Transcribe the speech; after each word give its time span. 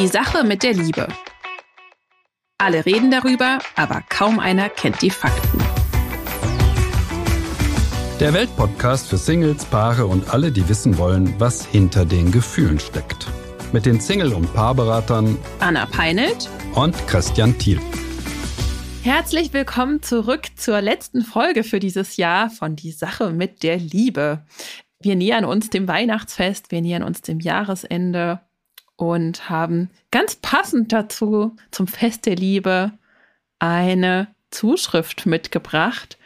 Die 0.00 0.06
Sache 0.06 0.44
mit 0.44 0.62
der 0.62 0.72
Liebe. 0.72 1.08
Alle 2.56 2.86
reden 2.86 3.10
darüber, 3.10 3.58
aber 3.76 4.02
kaum 4.08 4.38
einer 4.38 4.70
kennt 4.70 5.02
die 5.02 5.10
Fakten. 5.10 5.58
Der 8.18 8.32
Weltpodcast 8.32 9.08
für 9.08 9.18
Singles, 9.18 9.66
Paare 9.66 10.06
und 10.06 10.32
alle, 10.32 10.52
die 10.52 10.66
wissen 10.70 10.96
wollen, 10.96 11.34
was 11.38 11.66
hinter 11.66 12.06
den 12.06 12.32
Gefühlen 12.32 12.80
steckt. 12.80 13.26
Mit 13.72 13.84
den 13.84 14.00
Single- 14.00 14.32
und 14.32 14.50
Paarberatern 14.54 15.36
Anna 15.58 15.84
Peinelt 15.84 16.48
und 16.74 16.96
Christian 17.06 17.58
Thiel. 17.58 17.78
Herzlich 19.02 19.52
willkommen 19.52 20.02
zurück 20.02 20.46
zur 20.56 20.80
letzten 20.80 21.20
Folge 21.20 21.62
für 21.62 21.78
dieses 21.78 22.16
Jahr 22.16 22.48
von 22.48 22.74
Die 22.74 22.92
Sache 22.92 23.32
mit 23.32 23.62
der 23.62 23.76
Liebe. 23.76 24.46
Wir 25.02 25.16
nähern 25.16 25.44
uns 25.44 25.68
dem 25.68 25.86
Weihnachtsfest, 25.88 26.70
wir 26.70 26.80
nähern 26.80 27.02
uns 27.02 27.20
dem 27.20 27.38
Jahresende 27.38 28.40
und 29.00 29.48
haben 29.48 29.88
ganz 30.10 30.36
passend 30.36 30.92
dazu 30.92 31.56
zum 31.70 31.86
Fest 31.86 32.26
der 32.26 32.36
Liebe 32.36 32.92
eine 33.58 34.28
Zuschrift 34.50 35.24
mitgebracht 35.24 36.18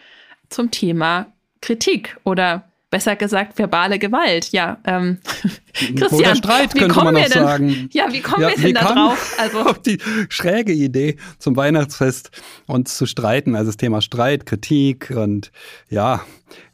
zum 0.49 0.73
Thema 0.73 1.27
Kritik 1.61 2.17
oder 2.25 2.65
besser 2.91 3.15
gesagt 3.15 3.59
verbale 3.59 4.01
Gewalt. 4.01 4.51
Ja, 4.51 4.79
ähm, 4.87 5.19
Christian, 5.73 6.13
Oder 6.13 6.35
Streit 6.35 6.75
könnte 6.75 6.97
man 6.97 7.15
noch 7.15 7.27
sagen. 7.29 7.89
Ja, 7.93 8.13
wie 8.13 8.21
kommen 8.21 8.43
ja, 8.43 8.49
wir 8.51 8.57
denn 8.57 8.75
da 8.75 8.93
drauf? 8.93 9.37
Also 9.39 9.61
auf 9.61 9.81
die 9.81 9.99
schräge 10.29 10.73
Idee 10.73 11.17
zum 11.39 11.57
Weihnachtsfest 11.57 12.33
uns 12.67 12.97
zu 12.97 13.07
streiten, 13.07 13.55
also 13.55 13.69
das 13.69 13.77
Thema 13.77 14.01
Streit, 14.01 14.47
Kritik 14.47 15.13
und 15.15 15.53
ja, 15.91 16.23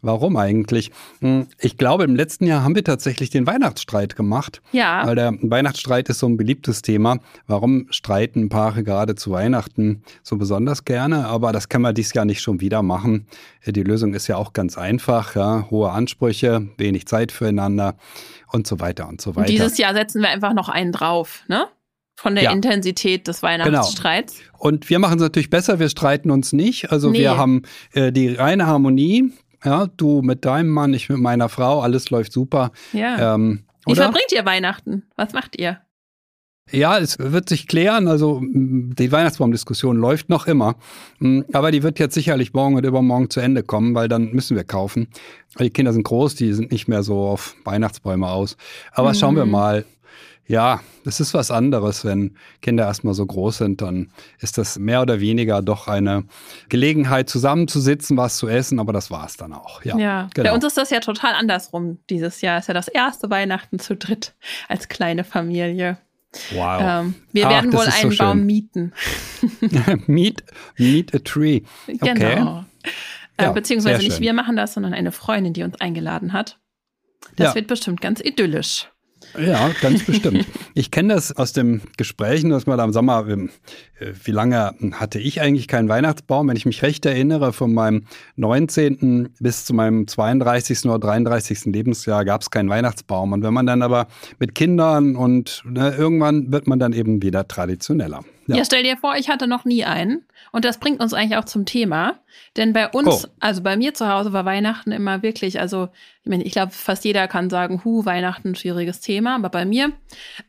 Warum 0.03 0.37
eigentlich? 0.37 0.91
Hm, 1.21 1.47
ich 1.59 1.77
glaube, 1.77 2.05
im 2.05 2.17
letzten 2.17 2.47
Jahr 2.47 2.63
haben 2.63 2.75
wir 2.75 2.85
tatsächlich 2.85 3.31
den 3.31 3.47
Weihnachtsstreit 3.47 4.17
gemacht. 4.17 4.63
Ja. 4.73 5.07
Weil 5.07 5.15
der 5.15 5.35
Weihnachtsstreit 5.43 6.09
ist 6.09 6.19
so 6.19 6.29
ein 6.29 6.37
beliebtes 6.37 6.83
Thema. 6.83 7.19
Warum 7.47 7.87
streiten 7.91 8.49
Paare 8.49 8.83
gerade 8.83 9.15
zu 9.15 9.31
Weihnachten 9.31 10.03
so 10.23 10.37
besonders 10.37 10.85
gerne? 10.85 11.27
Aber 11.27 11.53
das 11.53 11.69
kann 11.69 11.83
man 11.83 11.95
dieses 11.95 12.15
Jahr 12.15 12.25
nicht 12.25 12.41
schon 12.41 12.61
wieder 12.61 12.83
machen. 12.83 13.27
Die 13.67 13.83
Lösung 13.83 14.15
ist 14.15 14.27
ja 14.27 14.37
auch 14.37 14.53
ganz 14.53 14.79
einfach. 14.79 15.35
Ja. 15.35 15.67
Hohe 15.71 15.91
Ansprüche, 15.91 16.69
wenig 16.79 17.07
Zeit 17.07 17.33
füreinander 17.33 17.97
und 18.53 18.67
so 18.67 18.81
weiter 18.81 19.09
und 19.09 19.21
so 19.21 19.31
weiter. 19.31 19.41
Und 19.41 19.49
dieses 19.49 19.79
Jahr 19.79 19.95
setzen 19.95 20.23
wir 20.23 20.31
einfach 20.31 20.55
noch 20.55 20.69
einen 20.69 20.93
drauf, 20.93 21.43
ne? 21.49 21.67
von 22.21 22.35
der 22.35 22.45
ja. 22.45 22.53
Intensität 22.53 23.27
des 23.27 23.43
Weihnachtsstreits. 23.43 24.37
Genau. 24.37 24.59
Und 24.59 24.91
wir 24.91 24.99
machen 24.99 25.17
es 25.17 25.23
natürlich 25.23 25.49
besser, 25.49 25.79
wir 25.79 25.89
streiten 25.89 26.31
uns 26.31 26.53
nicht. 26.53 26.93
Also 26.93 27.11
nee. 27.11 27.21
wir 27.21 27.37
haben 27.37 27.63
äh, 27.95 28.13
die 28.13 28.29
reine 28.29 28.67
Harmonie, 28.67 29.33
ja, 29.65 29.87
du 29.97 30.23
mit 30.23 30.45
deinem 30.45 30.71
Mann, 30.71 30.95
ich 30.95 31.09
mit 31.09 31.19
meiner 31.19 31.49
Frau, 31.49 31.81
alles 31.81 32.11
läuft 32.11 32.33
super. 32.33 32.73
Ja. 32.93 33.35
Ähm, 33.35 33.65
Wie 33.87 33.95
verbringt 33.95 34.33
ihr 34.33 34.45
Weihnachten? 34.45 35.05
Was 35.17 35.33
macht 35.33 35.59
ihr? 35.59 35.81
Ja, 36.73 36.99
es 36.99 37.19
wird 37.19 37.49
sich 37.49 37.67
klären. 37.67 38.07
Also 38.07 38.41
die 38.43 39.11
Weihnachtsbaumdiskussion 39.11 39.97
läuft 39.97 40.29
noch 40.29 40.47
immer. 40.47 40.77
Aber 41.53 41.71
die 41.73 41.83
wird 41.83 41.99
jetzt 41.99 42.15
sicherlich 42.15 42.53
morgen 42.53 42.77
und 42.77 42.87
übermorgen 42.87 43.29
zu 43.29 43.41
Ende 43.41 43.63
kommen, 43.63 43.95
weil 43.95 44.09
dann 44.09 44.33
müssen 44.33 44.57
wir 44.57 44.65
kaufen. 44.65 45.09
Die 45.59 45.71
Kinder 45.71 45.93
sind 45.93 46.05
groß, 46.05 46.37
die 46.37 46.53
sind 46.53 46.71
nicht 46.71 46.87
mehr 46.87 47.03
so 47.03 47.23
auf 47.23 47.57
Weihnachtsbäume 47.65 48.29
aus. 48.29 48.57
Aber 48.93 49.11
mhm. 49.11 49.15
schauen 49.15 49.37
wir 49.37 49.47
mal. 49.47 49.85
Ja, 50.51 50.81
es 51.05 51.21
ist 51.21 51.33
was 51.33 51.53
anderes, 51.53 52.05
wenn 52.05 52.37
Kinder 52.61 52.85
erstmal 52.85 53.15
so 53.15 53.25
groß 53.25 53.59
sind, 53.59 53.83
dann 53.83 54.11
ist 54.41 54.59
das 54.59 54.81
mehr 54.81 55.01
oder 55.01 55.21
weniger 55.21 55.63
doch 55.63 55.87
eine 55.87 56.25
Gelegenheit, 56.69 57.29
zusammenzusitzen, 57.29 58.17
was 58.17 58.37
zu 58.37 58.49
essen, 58.49 58.81
aber 58.81 58.93
das 58.93 59.13
war 59.13 59.25
es 59.25 59.37
dann 59.37 59.53
auch. 59.53 59.85
Ja, 59.85 59.97
ja. 59.97 60.29
Genau. 60.35 60.49
bei 60.49 60.53
uns 60.53 60.65
ist 60.65 60.77
das 60.77 60.91
ja 60.91 60.99
total 60.99 61.35
andersrum 61.35 62.01
dieses 62.11 62.41
Jahr. 62.41 62.59
Ist 62.59 62.67
ja 62.67 62.75
das 62.75 62.89
erste 62.89 63.31
Weihnachten 63.31 63.79
zu 63.79 63.95
dritt 63.95 64.35
als 64.67 64.89
kleine 64.89 65.23
Familie. 65.23 65.99
Wow. 66.53 66.83
Ähm, 66.83 67.15
wir 67.31 67.47
Ach, 67.47 67.51
werden 67.51 67.73
wohl 67.73 67.87
einen 67.87 68.11
so 68.11 68.19
Baum 68.19 68.45
mieten. 68.45 68.93
meet, 70.09 70.43
meet 70.77 71.15
a 71.15 71.21
tree. 71.21 71.61
Okay. 71.87 72.15
Genau. 72.15 72.65
Äh, 73.37 73.45
ja, 73.45 73.53
beziehungsweise 73.53 74.03
nicht 74.03 74.19
wir 74.19 74.33
machen 74.33 74.57
das, 74.57 74.75
sondern 74.75 74.95
eine 74.95 75.13
Freundin, 75.13 75.53
die 75.53 75.63
uns 75.63 75.81
eingeladen 75.81 76.33
hat. 76.33 76.59
Das 77.37 77.51
ja. 77.51 77.55
wird 77.55 77.69
bestimmt 77.69 78.01
ganz 78.01 78.21
idyllisch. 78.21 78.91
Ja, 79.39 79.71
ganz 79.81 80.05
bestimmt. 80.05 80.47
Ich 80.75 80.91
kenne 80.91 81.15
das 81.15 81.37
aus 81.37 81.53
den 81.53 81.83
Gesprächen, 81.97 82.51
dass 82.51 82.67
man 82.67 82.81
am 82.81 82.93
Sommer, 82.93 83.27
ähm, 83.29 83.51
äh, 83.99 84.13
wie 84.25 84.31
lange 84.31 84.75
hatte 84.93 85.19
ich 85.19 85.41
eigentlich 85.41 85.69
keinen 85.69 85.89
Weihnachtsbaum? 85.89 86.49
Wenn 86.49 86.57
ich 86.57 86.67
mich 86.67 86.83
recht 86.83 87.07
erinnere, 87.07 87.53
von 87.53 87.73
meinem 87.73 88.07
19. 88.37 89.31
bis 89.39 89.65
zu 89.65 89.75
meinem 89.75 90.07
32. 90.07 90.87
oder 90.87 90.99
33. 90.99 91.67
Lebensjahr 91.67 92.25
gab 92.25 92.43
es 92.43 92.51
keinen 92.51 92.69
Weihnachtsbaum. 92.69 93.33
Und 93.33 93.43
wenn 93.43 93.55
man 93.55 93.67
dann 93.67 93.83
aber 93.83 94.07
mit 94.39 94.55
Kindern 94.55 95.17
und 95.17 95.63
ne, 95.65 95.95
irgendwann 95.97 96.51
wird 96.53 96.67
man 96.67 96.79
dann 96.79 96.93
eben 96.93 97.23
wieder 97.23 97.47
traditioneller. 97.47 98.25
Ja. 98.51 98.57
ja, 98.57 98.65
stell 98.65 98.83
dir 98.83 98.97
vor, 98.97 99.15
ich 99.17 99.29
hatte 99.29 99.47
noch 99.47 99.65
nie 99.65 99.85
einen. 99.85 100.25
Und 100.51 100.65
das 100.65 100.79
bringt 100.79 101.01
uns 101.01 101.15
eigentlich 101.15 101.39
auch 101.39 101.45
zum 101.45 101.65
Thema. 101.65 102.19
Denn 102.57 102.73
bei 102.73 102.89
uns, 102.89 103.25
oh. 103.25 103.29
also 103.39 103.63
bei 103.63 103.77
mir 103.77 103.95
zu 103.95 104.09
Hause 104.09 104.33
war 104.33 104.45
Weihnachten 104.45 104.91
immer 104.91 105.23
wirklich, 105.23 105.61
also 105.61 105.89
ich 106.25 106.31
meine, 106.31 106.43
ich 106.43 106.53
glaube, 106.53 106.73
fast 106.73 107.05
jeder 107.05 107.29
kann 107.29 107.49
sagen, 107.49 107.83
hu, 107.85 108.05
Weihnachten, 108.05 108.57
schwieriges 108.57 109.01
Thema. 109.01 109.37
Aber 109.37 109.51
bei 109.51 109.65
mir 109.65 109.93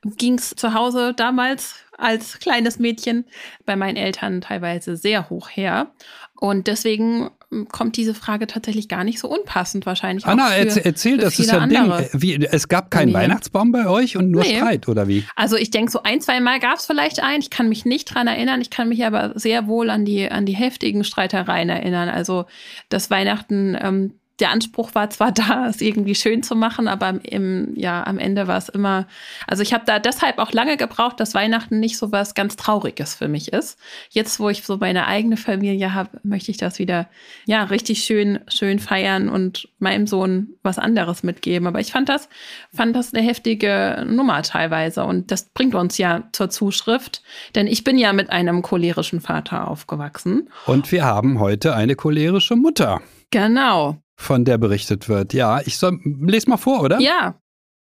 ging 0.03 0.35
es 0.35 0.49
zu 0.55 0.73
Hause 0.73 1.13
damals 1.13 1.75
als 1.97 2.39
kleines 2.39 2.79
Mädchen 2.79 3.25
bei 3.65 3.75
meinen 3.75 3.97
Eltern 3.97 4.41
teilweise 4.41 4.97
sehr 4.97 5.29
hoch 5.29 5.49
her. 5.49 5.91
Und 6.39 6.65
deswegen 6.65 7.29
kommt 7.69 7.97
diese 7.97 8.13
Frage 8.13 8.47
tatsächlich 8.47 8.87
gar 8.87 9.03
nicht 9.03 9.19
so 9.19 9.27
unpassend 9.27 9.85
wahrscheinlich. 9.85 10.25
Anna, 10.25 10.47
für, 10.47 10.59
erzähl, 10.59 10.83
erzähl 10.85 11.17
das 11.17 11.37
ist 11.37 11.51
ja 11.51 11.59
ein 11.59 11.69
Ding. 11.69 11.91
Wie, 12.13 12.45
es 12.45 12.69
gab 12.69 12.89
keinen 12.89 13.13
Weihnachtsbaum 13.13 13.71
bei 13.71 13.87
euch 13.87 14.15
und 14.15 14.31
nur 14.31 14.43
nee. 14.43 14.55
Streit, 14.55 14.87
oder 14.87 15.07
wie? 15.07 15.25
Also 15.35 15.57
ich 15.57 15.69
denke, 15.69 15.91
so 15.91 16.03
ein, 16.03 16.21
zwei 16.21 16.39
Mal 16.39 16.59
gab 16.59 16.77
es 16.77 16.85
vielleicht 16.85 17.21
einen. 17.21 17.41
Ich 17.41 17.49
kann 17.49 17.67
mich 17.67 17.83
nicht 17.83 18.05
dran 18.05 18.27
erinnern. 18.27 18.61
Ich 18.61 18.69
kann 18.69 18.87
mich 18.87 19.05
aber 19.05 19.33
sehr 19.35 19.67
wohl 19.67 19.89
an 19.89 20.05
die, 20.05 20.31
an 20.31 20.45
die 20.45 20.55
heftigen 20.55 21.03
Streitereien 21.03 21.67
erinnern. 21.67 22.07
Also 22.07 22.45
das 22.87 23.09
Weihnachten 23.09 23.77
ähm, 23.79 24.13
der 24.41 24.49
Anspruch 24.49 24.93
war 24.93 25.09
zwar 25.09 25.31
da, 25.31 25.67
es 25.67 25.81
irgendwie 25.81 26.15
schön 26.15 26.43
zu 26.43 26.55
machen, 26.55 26.87
aber 26.87 27.19
im, 27.23 27.73
ja, 27.75 28.05
am 28.05 28.17
Ende 28.17 28.47
war 28.47 28.57
es 28.57 28.69
immer, 28.69 29.07
also 29.47 29.63
ich 29.63 29.73
habe 29.73 29.83
da 29.85 29.99
deshalb 29.99 30.39
auch 30.39 30.51
lange 30.51 30.77
gebraucht, 30.77 31.19
dass 31.19 31.33
Weihnachten 31.33 31.79
nicht 31.79 31.97
so 31.97 32.11
was 32.11 32.33
ganz 32.33 32.55
Trauriges 32.55 33.15
für 33.15 33.27
mich 33.27 33.53
ist. 33.53 33.79
Jetzt, 34.09 34.39
wo 34.39 34.49
ich 34.49 34.63
so 34.63 34.77
meine 34.77 35.07
eigene 35.07 35.37
Familie 35.37 35.93
habe, 35.93 36.19
möchte 36.23 36.51
ich 36.51 36.57
das 36.57 36.79
wieder, 36.79 37.07
ja, 37.45 37.63
richtig 37.63 38.03
schön, 38.03 38.39
schön 38.47 38.79
feiern 38.79 39.29
und 39.29 39.69
meinem 39.79 40.07
Sohn 40.07 40.55
was 40.63 40.79
anderes 40.79 41.23
mitgeben. 41.23 41.67
Aber 41.67 41.79
ich 41.79 41.91
fand 41.91 42.09
das, 42.09 42.27
fand 42.73 42.95
das 42.95 43.13
eine 43.13 43.23
heftige 43.23 44.05
Nummer 44.07 44.41
teilweise 44.41 45.03
und 45.03 45.31
das 45.31 45.45
bringt 45.49 45.75
uns 45.75 45.97
ja 45.97 46.23
zur 46.31 46.49
Zuschrift, 46.49 47.21
denn 47.53 47.67
ich 47.67 47.83
bin 47.83 47.97
ja 47.97 48.11
mit 48.11 48.31
einem 48.31 48.63
cholerischen 48.63 49.21
Vater 49.21 49.67
aufgewachsen. 49.67 50.49
Und 50.65 50.91
wir 50.91 51.05
haben 51.05 51.39
heute 51.39 51.75
eine 51.75 51.95
cholerische 51.95 52.55
Mutter. 52.55 53.01
Genau 53.29 54.00
von 54.15 54.45
der 54.45 54.57
berichtet 54.57 55.09
wird. 55.09 55.33
Ja, 55.33 55.61
ich 55.61 55.77
soll, 55.77 55.99
lese 56.03 56.49
mal 56.49 56.57
vor, 56.57 56.81
oder? 56.81 56.99
Ja. 56.99 57.39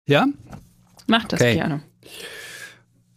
Ja? 0.07 0.27
Mach 1.07 1.25
das 1.25 1.41
okay. 1.41 1.55
gerne. 1.55 1.83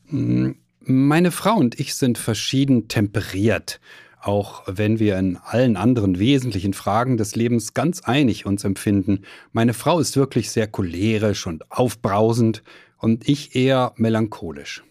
Mm, 0.09 0.51
meine 0.79 1.31
Frau 1.31 1.55
und 1.55 1.79
ich 1.79 1.95
sind 1.95 2.17
verschieden 2.17 2.87
temperiert, 2.87 3.79
auch 4.21 4.63
wenn 4.67 4.99
wir 4.99 5.17
in 5.17 5.37
allen 5.37 5.77
anderen 5.77 6.19
wesentlichen 6.19 6.73
Fragen 6.73 7.17
des 7.17 7.35
Lebens 7.35 7.73
ganz 7.73 8.01
einig 8.01 8.45
uns 8.45 8.63
empfinden. 8.63 9.23
Meine 9.51 9.73
Frau 9.73 9.99
ist 9.99 10.15
wirklich 10.15 10.51
sehr 10.51 10.67
cholerisch 10.67 11.47
und 11.47 11.69
aufbrausend 11.71 12.63
und 12.97 13.27
ich 13.27 13.55
eher 13.55 13.93
melancholisch. 13.97 14.83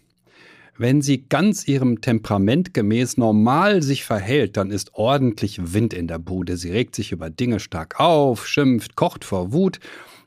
Wenn 0.78 1.00
sie 1.00 1.24
ganz 1.28 1.66
ihrem 1.66 2.02
Temperament 2.02 2.74
gemäß 2.74 3.16
normal 3.16 3.82
sich 3.82 4.04
verhält, 4.04 4.58
dann 4.58 4.70
ist 4.70 4.94
ordentlich 4.94 5.72
Wind 5.72 5.94
in 5.94 6.06
der 6.06 6.18
Bude. 6.18 6.58
Sie 6.58 6.70
regt 6.70 6.94
sich 6.94 7.12
über 7.12 7.30
Dinge 7.30 7.60
stark 7.60 7.98
auf, 7.98 8.46
schimpft, 8.46 8.94
kocht 8.94 9.24
vor 9.24 9.52
Wut. 9.52 9.80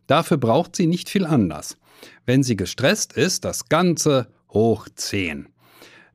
Dafür 0.07 0.37
braucht 0.37 0.75
sie 0.75 0.87
nicht 0.87 1.09
viel 1.09 1.25
anders. 1.25 1.77
Wenn 2.25 2.41
sie 2.41 2.55
gestresst 2.55 3.13
ist, 3.13 3.45
das 3.45 3.69
Ganze 3.69 4.27
hoch 4.49 4.87
zehn. 4.95 5.49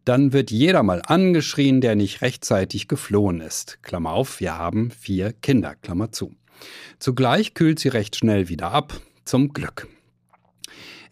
Dann 0.05 0.33
wird 0.33 0.51
jeder 0.51 0.83
mal 0.83 1.01
angeschrien, 1.07 1.81
der 1.81 1.95
nicht 1.95 2.21
rechtzeitig 2.21 2.89
geflohen 2.89 3.41
ist. 3.41 3.79
Klammer 3.83 4.13
auf, 4.13 4.41
wir 4.41 4.59
haben 4.59 4.91
vier 4.91 5.33
Kinder, 5.33 5.77
Klammer 5.77 6.11
zu. 6.11 6.35
Zugleich 6.99 7.55
kühlt 7.55 7.79
sie 7.79 7.89
recht 7.89 8.17
schnell 8.17 8.49
wieder 8.49 8.73
ab, 8.73 9.01
zum 9.25 9.53
Glück. 9.53 9.89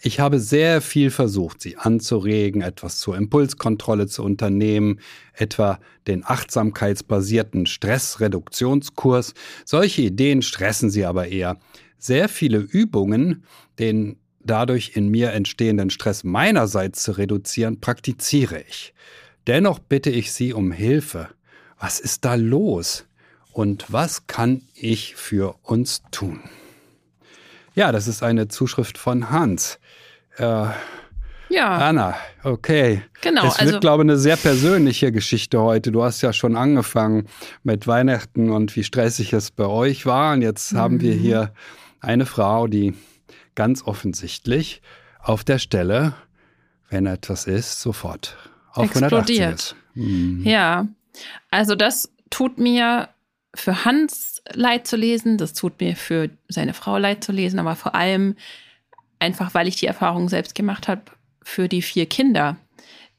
Ich 0.04 0.18
habe 0.18 0.40
sehr 0.40 0.80
viel 0.80 1.12
versucht, 1.12 1.62
sie 1.62 1.76
anzuregen, 1.76 2.60
etwas 2.60 2.98
zur 2.98 3.16
Impulskontrolle 3.16 4.08
zu 4.08 4.24
unternehmen, 4.24 4.98
etwa 5.32 5.78
den 6.08 6.24
achtsamkeitsbasierten 6.26 7.66
Stressreduktionskurs. 7.66 9.34
Solche 9.64 10.02
Ideen 10.02 10.42
stressen 10.42 10.90
sie 10.90 11.04
aber 11.04 11.28
eher. 11.28 11.60
Sehr 11.98 12.28
viele 12.28 12.58
Übungen, 12.58 13.44
den 13.78 14.16
dadurch 14.40 14.96
in 14.96 15.08
mir 15.08 15.30
entstehenden 15.30 15.90
Stress 15.90 16.24
meinerseits 16.24 17.04
zu 17.04 17.12
reduzieren, 17.12 17.78
praktiziere 17.78 18.64
ich. 18.68 18.94
Dennoch 19.46 19.78
bitte 19.78 20.10
ich 20.10 20.32
Sie 20.32 20.52
um 20.52 20.72
Hilfe. 20.72 21.28
Was 21.78 22.00
ist 22.00 22.24
da 22.24 22.34
los? 22.34 23.06
Und 23.52 23.84
was 23.92 24.26
kann 24.26 24.62
ich 24.74 25.14
für 25.14 25.54
uns 25.62 26.02
tun? 26.10 26.40
Ja, 27.74 27.92
das 27.92 28.08
ist 28.08 28.22
eine 28.22 28.48
Zuschrift 28.48 28.98
von 28.98 29.30
Hans. 29.30 29.78
Äh, 30.36 30.66
Ja. 31.52 31.76
Anna, 31.76 32.16
okay. 32.44 33.02
Genau. 33.20 33.46
Es 33.46 33.58
wird, 33.58 33.68
also, 33.68 33.80
glaube 33.80 34.02
ich, 34.02 34.06
eine 34.08 34.16
sehr 34.16 34.36
persönliche 34.36 35.12
Geschichte 35.12 35.60
heute. 35.60 35.92
Du 35.92 36.02
hast 36.02 36.22
ja 36.22 36.32
schon 36.32 36.56
angefangen 36.56 37.28
mit 37.62 37.86
Weihnachten 37.86 38.50
und 38.50 38.74
wie 38.74 38.84
stressig 38.84 39.34
es 39.34 39.50
bei 39.50 39.66
euch 39.66 40.06
war. 40.06 40.32
Und 40.32 40.40
jetzt 40.42 40.72
mhm. 40.72 40.78
haben 40.78 41.00
wir 41.00 41.14
mhm. 41.14 41.18
hier 41.18 41.52
eine 42.00 42.24
Frau, 42.24 42.68
die 42.68 42.94
ganz 43.54 43.82
offensichtlich 43.82 44.80
auf 45.20 45.44
der 45.44 45.58
Stelle, 45.58 46.14
wenn 46.88 47.04
etwas 47.06 47.46
ist, 47.46 47.80
sofort 47.80 48.36
auf 48.72 48.86
explodiert. 48.86 49.76
Mhm. 49.94 50.42
Ja, 50.44 50.88
also 51.50 51.74
das 51.74 52.10
tut 52.30 52.58
mir 52.58 53.10
für 53.54 53.84
Hans 53.84 54.31
leid 54.52 54.86
zu 54.86 54.96
lesen, 54.96 55.38
das 55.38 55.52
tut 55.52 55.80
mir 55.80 55.96
für 55.96 56.30
seine 56.48 56.74
Frau 56.74 56.98
leid 56.98 57.22
zu 57.24 57.32
lesen, 57.32 57.58
aber 57.58 57.76
vor 57.76 57.94
allem 57.94 58.36
einfach, 59.18 59.54
weil 59.54 59.68
ich 59.68 59.76
die 59.76 59.86
Erfahrung 59.86 60.28
selbst 60.28 60.54
gemacht 60.54 60.88
habe, 60.88 61.02
für 61.42 61.68
die 61.68 61.82
vier 61.82 62.06
Kinder. 62.06 62.56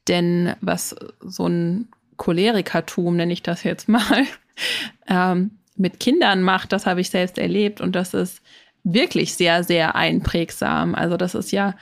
Denn 0.07 0.55
was 0.61 0.95
so 1.21 1.47
ein 1.47 1.87
Cholerikertum, 2.17 3.15
nenne 3.15 3.33
ich 3.33 3.43
das 3.43 3.63
jetzt 3.63 3.87
mal, 3.87 4.25
ähm, 5.07 5.51
mit 5.75 5.99
Kindern 5.99 6.41
macht, 6.41 6.71
das 6.71 6.85
habe 6.85 7.01
ich 7.01 7.09
selbst 7.09 7.37
erlebt 7.37 7.81
und 7.81 7.95
das 7.95 8.13
ist 8.13 8.41
wirklich 8.83 9.33
sehr, 9.33 9.63
sehr 9.63 9.95
einprägsam. 9.95 10.93
Also 10.93 11.17
das 11.17 11.35
ist 11.35 11.51
ja 11.51 11.75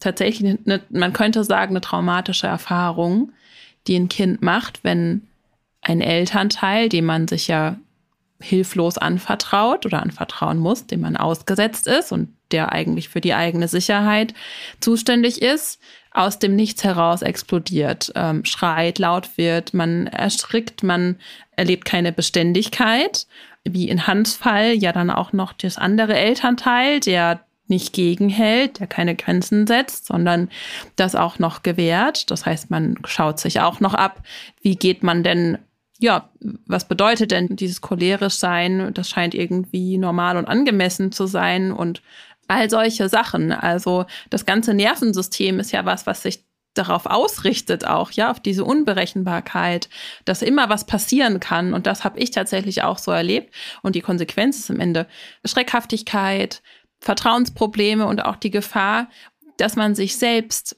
tatsächlich, 0.00 0.58
eine, 0.66 0.80
man 0.90 1.12
könnte 1.12 1.44
sagen, 1.44 1.72
eine 1.72 1.80
traumatische 1.80 2.46
Erfahrung, 2.46 3.32
die 3.86 3.96
ein 3.96 4.08
Kind 4.08 4.42
macht, 4.42 4.82
wenn 4.82 5.22
ein 5.80 6.00
Elternteil, 6.00 6.88
dem 6.88 7.04
man 7.04 7.28
sich 7.28 7.46
ja 7.46 7.76
hilflos 8.40 8.98
anvertraut 8.98 9.86
oder 9.86 10.02
anvertrauen 10.02 10.58
muss, 10.58 10.86
dem 10.86 11.00
man 11.00 11.16
ausgesetzt 11.16 11.86
ist 11.86 12.12
und 12.12 12.28
der 12.52 12.72
eigentlich 12.72 13.08
für 13.08 13.20
die 13.20 13.34
eigene 13.34 13.68
Sicherheit 13.68 14.34
zuständig 14.80 15.42
ist, 15.42 15.80
aus 16.12 16.38
dem 16.38 16.56
Nichts 16.56 16.84
heraus 16.84 17.22
explodiert, 17.22 18.12
ähm, 18.14 18.44
schreit, 18.44 18.98
laut 18.98 19.36
wird, 19.36 19.74
man 19.74 20.06
erschrickt, 20.06 20.82
man 20.82 21.16
erlebt 21.56 21.84
keine 21.84 22.12
Beständigkeit, 22.12 23.26
wie 23.64 23.88
in 23.88 24.06
Hans 24.06 24.34
Fall 24.34 24.72
ja 24.72 24.92
dann 24.92 25.10
auch 25.10 25.32
noch 25.32 25.52
das 25.52 25.76
andere 25.76 26.14
Elternteil, 26.14 27.00
der 27.00 27.40
nicht 27.68 27.92
gegenhält, 27.92 28.78
der 28.78 28.86
keine 28.86 29.16
Grenzen 29.16 29.66
setzt, 29.66 30.06
sondern 30.06 30.48
das 30.94 31.14
auch 31.14 31.38
noch 31.38 31.62
gewährt. 31.62 32.30
Das 32.30 32.46
heißt, 32.46 32.70
man 32.70 32.96
schaut 33.06 33.40
sich 33.40 33.60
auch 33.60 33.80
noch 33.80 33.94
ab, 33.94 34.22
wie 34.62 34.76
geht 34.76 35.02
man 35.02 35.24
denn 35.24 35.58
ja, 35.98 36.30
was 36.66 36.88
bedeutet 36.88 37.30
denn 37.30 37.56
dieses 37.56 37.80
cholerisch 37.80 38.34
sein? 38.34 38.92
Das 38.94 39.08
scheint 39.08 39.34
irgendwie 39.34 39.98
normal 39.98 40.36
und 40.36 40.46
angemessen 40.46 41.12
zu 41.12 41.26
sein 41.26 41.72
und 41.72 42.02
all 42.48 42.70
solche 42.70 43.08
Sachen. 43.08 43.52
Also 43.52 44.06
das 44.30 44.46
ganze 44.46 44.74
Nervensystem 44.74 45.58
ist 45.58 45.72
ja 45.72 45.84
was, 45.84 46.06
was 46.06 46.22
sich 46.22 46.44
darauf 46.74 47.06
ausrichtet 47.06 47.86
auch, 47.86 48.10
ja, 48.10 48.30
auf 48.30 48.40
diese 48.40 48.64
Unberechenbarkeit, 48.64 49.88
dass 50.24 50.42
immer 50.42 50.68
was 50.68 50.84
passieren 50.84 51.40
kann. 51.40 51.72
Und 51.72 51.86
das 51.86 52.04
habe 52.04 52.18
ich 52.18 52.30
tatsächlich 52.30 52.82
auch 52.82 52.98
so 52.98 53.10
erlebt. 53.10 53.54
Und 53.82 53.94
die 53.94 54.02
Konsequenz 54.02 54.58
ist 54.58 54.70
am 54.70 54.80
Ende 54.80 55.06
Schreckhaftigkeit, 55.44 56.62
Vertrauensprobleme 57.00 58.06
und 58.06 58.24
auch 58.24 58.36
die 58.36 58.50
Gefahr, 58.50 59.08
dass 59.56 59.76
man 59.76 59.94
sich 59.94 60.16
selbst 60.16 60.76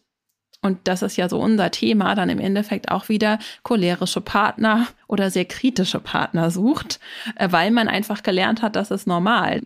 und 0.61 0.79
das 0.85 1.03
ist 1.03 1.17
ja 1.17 1.29
so 1.29 1.39
unser 1.39 1.71
Thema, 1.71 2.15
dann 2.15 2.31
im 2.31 2.41
Endeffekt 2.41 2.91
auch 2.91 3.09
wieder 3.09 3.39
cholerische 3.63 4.21
Partner 4.21 4.89
oder 5.07 5.31
sehr 5.31 5.45
kritische 5.45 6.01
Partner 6.01 6.51
sucht, 6.51 6.99
äh, 7.37 7.49
weil 7.51 7.71
man 7.71 7.89
einfach 7.89 8.23
gelernt 8.23 8.63
hat, 8.63 8.77
das 8.77 8.91
ist 8.91 9.07
normal. 9.07 9.63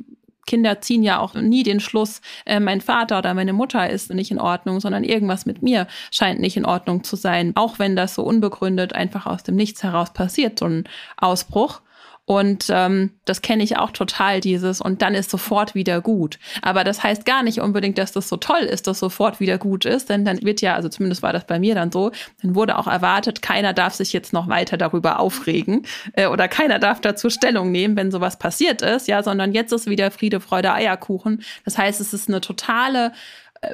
Kinder 0.46 0.80
ziehen 0.80 1.02
ja 1.02 1.20
auch 1.20 1.34
nie 1.34 1.62
den 1.62 1.80
Schluss, 1.80 2.20
äh, 2.44 2.60
mein 2.60 2.80
Vater 2.80 3.18
oder 3.18 3.32
meine 3.32 3.52
Mutter 3.52 3.88
ist 3.88 4.12
nicht 4.12 4.30
in 4.30 4.40
Ordnung, 4.40 4.80
sondern 4.80 5.04
irgendwas 5.04 5.46
mit 5.46 5.62
mir 5.62 5.86
scheint 6.10 6.40
nicht 6.40 6.56
in 6.56 6.66
Ordnung 6.66 7.04
zu 7.04 7.16
sein. 7.16 7.52
Auch 7.54 7.78
wenn 7.78 7.96
das 7.96 8.14
so 8.14 8.22
unbegründet 8.22 8.92
einfach 8.92 9.26
aus 9.26 9.44
dem 9.44 9.54
Nichts 9.54 9.82
heraus 9.82 10.12
passiert, 10.12 10.58
so 10.58 10.66
ein 10.66 10.84
Ausbruch. 11.16 11.80
Und 12.24 12.66
ähm, 12.70 13.10
das 13.24 13.42
kenne 13.42 13.64
ich 13.64 13.76
auch 13.78 13.90
total, 13.90 14.40
dieses, 14.40 14.80
und 14.80 15.02
dann 15.02 15.14
ist 15.14 15.28
sofort 15.28 15.74
wieder 15.74 16.00
gut. 16.00 16.38
Aber 16.62 16.84
das 16.84 17.02
heißt 17.02 17.24
gar 17.24 17.42
nicht 17.42 17.60
unbedingt, 17.60 17.98
dass 17.98 18.12
das 18.12 18.28
so 18.28 18.36
toll 18.36 18.60
ist, 18.60 18.86
dass 18.86 19.00
sofort 19.00 19.40
wieder 19.40 19.58
gut 19.58 19.84
ist, 19.84 20.08
denn 20.08 20.24
dann 20.24 20.40
wird 20.42 20.60
ja, 20.60 20.76
also 20.76 20.88
zumindest 20.88 21.22
war 21.22 21.32
das 21.32 21.46
bei 21.48 21.58
mir 21.58 21.74
dann 21.74 21.90
so, 21.90 22.12
dann 22.40 22.54
wurde 22.54 22.78
auch 22.78 22.86
erwartet, 22.86 23.42
keiner 23.42 23.72
darf 23.72 23.94
sich 23.94 24.12
jetzt 24.12 24.32
noch 24.32 24.48
weiter 24.48 24.76
darüber 24.76 25.18
aufregen 25.18 25.84
äh, 26.12 26.26
oder 26.28 26.46
keiner 26.46 26.78
darf 26.78 27.00
dazu 27.00 27.28
Stellung 27.28 27.72
nehmen, 27.72 27.96
wenn 27.96 28.12
sowas 28.12 28.38
passiert 28.38 28.82
ist, 28.82 29.08
ja, 29.08 29.24
sondern 29.24 29.52
jetzt 29.52 29.72
ist 29.72 29.88
wieder 29.88 30.12
Friede, 30.12 30.38
Freude, 30.38 30.72
Eierkuchen. 30.72 31.42
Das 31.64 31.76
heißt, 31.76 32.00
es 32.00 32.14
ist 32.14 32.28
eine 32.28 32.40
totale 32.40 33.12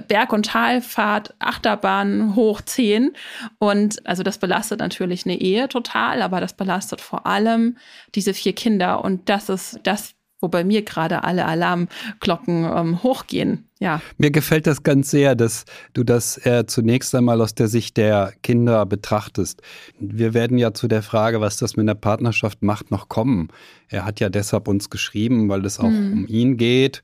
Berg- 0.06 0.32
und 0.32 0.46
Talfahrt, 0.46 1.34
Achterbahn 1.38 2.34
hoch 2.34 2.60
10. 2.60 3.12
Und 3.58 4.06
also 4.06 4.22
das 4.22 4.38
belastet 4.38 4.80
natürlich 4.80 5.24
eine 5.24 5.40
Ehe 5.40 5.68
total, 5.68 6.22
aber 6.22 6.40
das 6.40 6.52
belastet 6.52 7.00
vor 7.00 7.26
allem 7.26 7.78
diese 8.14 8.34
vier 8.34 8.54
Kinder. 8.54 9.02
Und 9.02 9.28
das 9.28 9.48
ist 9.48 9.80
das, 9.84 10.14
wo 10.40 10.48
bei 10.48 10.64
mir 10.64 10.82
gerade 10.82 11.24
alle 11.24 11.46
Alarmglocken 11.46 12.64
ähm, 12.64 13.02
hochgehen. 13.02 13.64
Ja. 13.80 14.00
Mir 14.16 14.32
gefällt 14.32 14.66
das 14.66 14.82
ganz 14.82 15.10
sehr, 15.10 15.36
dass 15.36 15.64
du 15.94 16.02
das 16.02 16.44
äh, 16.44 16.64
zunächst 16.66 17.14
einmal 17.14 17.40
aus 17.40 17.54
der 17.54 17.68
Sicht 17.68 17.96
der 17.96 18.32
Kinder 18.42 18.84
betrachtest. 18.86 19.62
Wir 20.00 20.34
werden 20.34 20.58
ja 20.58 20.74
zu 20.74 20.88
der 20.88 21.02
Frage, 21.02 21.40
was 21.40 21.58
das 21.58 21.76
mit 21.76 21.86
der 21.86 21.94
Partnerschaft 21.94 22.62
macht, 22.62 22.90
noch 22.90 23.08
kommen. 23.08 23.48
Er 23.88 24.04
hat 24.04 24.18
ja 24.18 24.30
deshalb 24.30 24.66
uns 24.66 24.90
geschrieben, 24.90 25.48
weil 25.48 25.64
es 25.64 25.78
auch 25.78 25.88
mhm. 25.88 26.12
um 26.12 26.26
ihn 26.26 26.56
geht. 26.56 27.02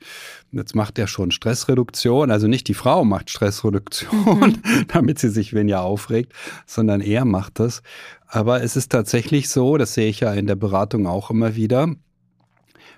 Jetzt 0.51 0.75
macht 0.75 0.99
er 0.99 1.07
schon 1.07 1.31
Stressreduktion. 1.31 2.33
Also 2.33 2.49
nicht 2.49 2.67
die 2.67 2.75
Frau 2.75 3.05
macht 3.05 3.31
Stressreduktion, 3.31 4.61
mhm. 4.65 4.87
damit 4.89 5.21
sie 5.21 5.31
sich 5.31 5.55
weniger 5.55 5.83
aufregt, 5.83 6.33
sondern 6.67 7.01
er 7.01 7.25
macht 7.25 7.61
das. 7.61 7.83
Aber 8.27 8.65
es 8.65 8.75
ist 8.75 8.91
tatsächlich 8.91 9.49
so, 9.49 9.77
das 9.77 9.95
sehe 9.95 10.09
ich 10.09 10.21
ja 10.21 10.33
in 10.35 10.49
der 10.49 10.57
Beratung 10.57 11.07
auch 11.07 11.31
immer 11.31 11.55
wieder, 11.55 11.95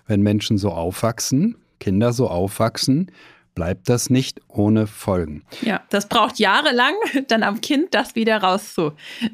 wenn 0.07 0.23
Menschen 0.23 0.59
so 0.59 0.71
aufwachsen, 0.71 1.57
Kinder 1.81 2.13
so 2.13 2.29
aufwachsen, 2.29 3.11
bleibt 3.57 3.89
das 3.89 4.11
nicht 4.11 4.41
ohne 4.49 4.87
Folgen. 4.87 5.43
Ja, 5.63 5.81
das 5.89 6.09
braucht 6.09 6.39
jahrelang, 6.39 6.95
dann 7.29 7.43
am 7.43 7.61
Kind 7.61 7.95
das 7.95 8.15
wieder 8.15 8.37
rauszu, 8.39 8.93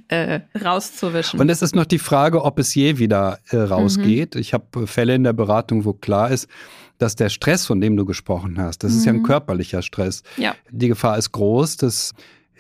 äh, 0.09 0.41
rauszuwischen. 0.65 1.39
Und 1.39 1.51
es 1.51 1.61
ist 1.61 1.75
noch 1.75 1.85
die 1.85 1.99
Frage, 1.99 2.43
ob 2.43 2.59
es 2.59 2.75
je 2.75 2.99
wieder 2.99 3.39
äh, 3.51 3.57
rausgeht. 3.57 4.35
Mhm. 4.35 4.41
Ich 4.41 4.55
habe 4.55 4.87
Fälle 4.87 5.15
in 5.15 5.25
der 5.25 5.35
Beratung, 5.35 5.85
wo 5.85 5.93
klar 5.93 6.31
ist, 6.31 6.49
dass 6.99 7.17
der 7.17 7.29
Stress, 7.29 7.67
von 7.67 7.81
dem 7.81 7.97
du 7.97 8.05
gesprochen 8.05 8.59
hast, 8.59 8.85
das 8.85 8.93
mhm. 8.93 8.99
ist 8.99 9.05
ja 9.05 9.13
ein 9.13 9.19
mhm. 9.19 9.25
körperlicher 9.25 9.83
Stress. 9.83 10.23
Ja. 10.37 10.55
Die 10.71 10.89
Gefahr 10.89 11.19
ist 11.19 11.33
groß, 11.33 11.77
dass 11.79 12.15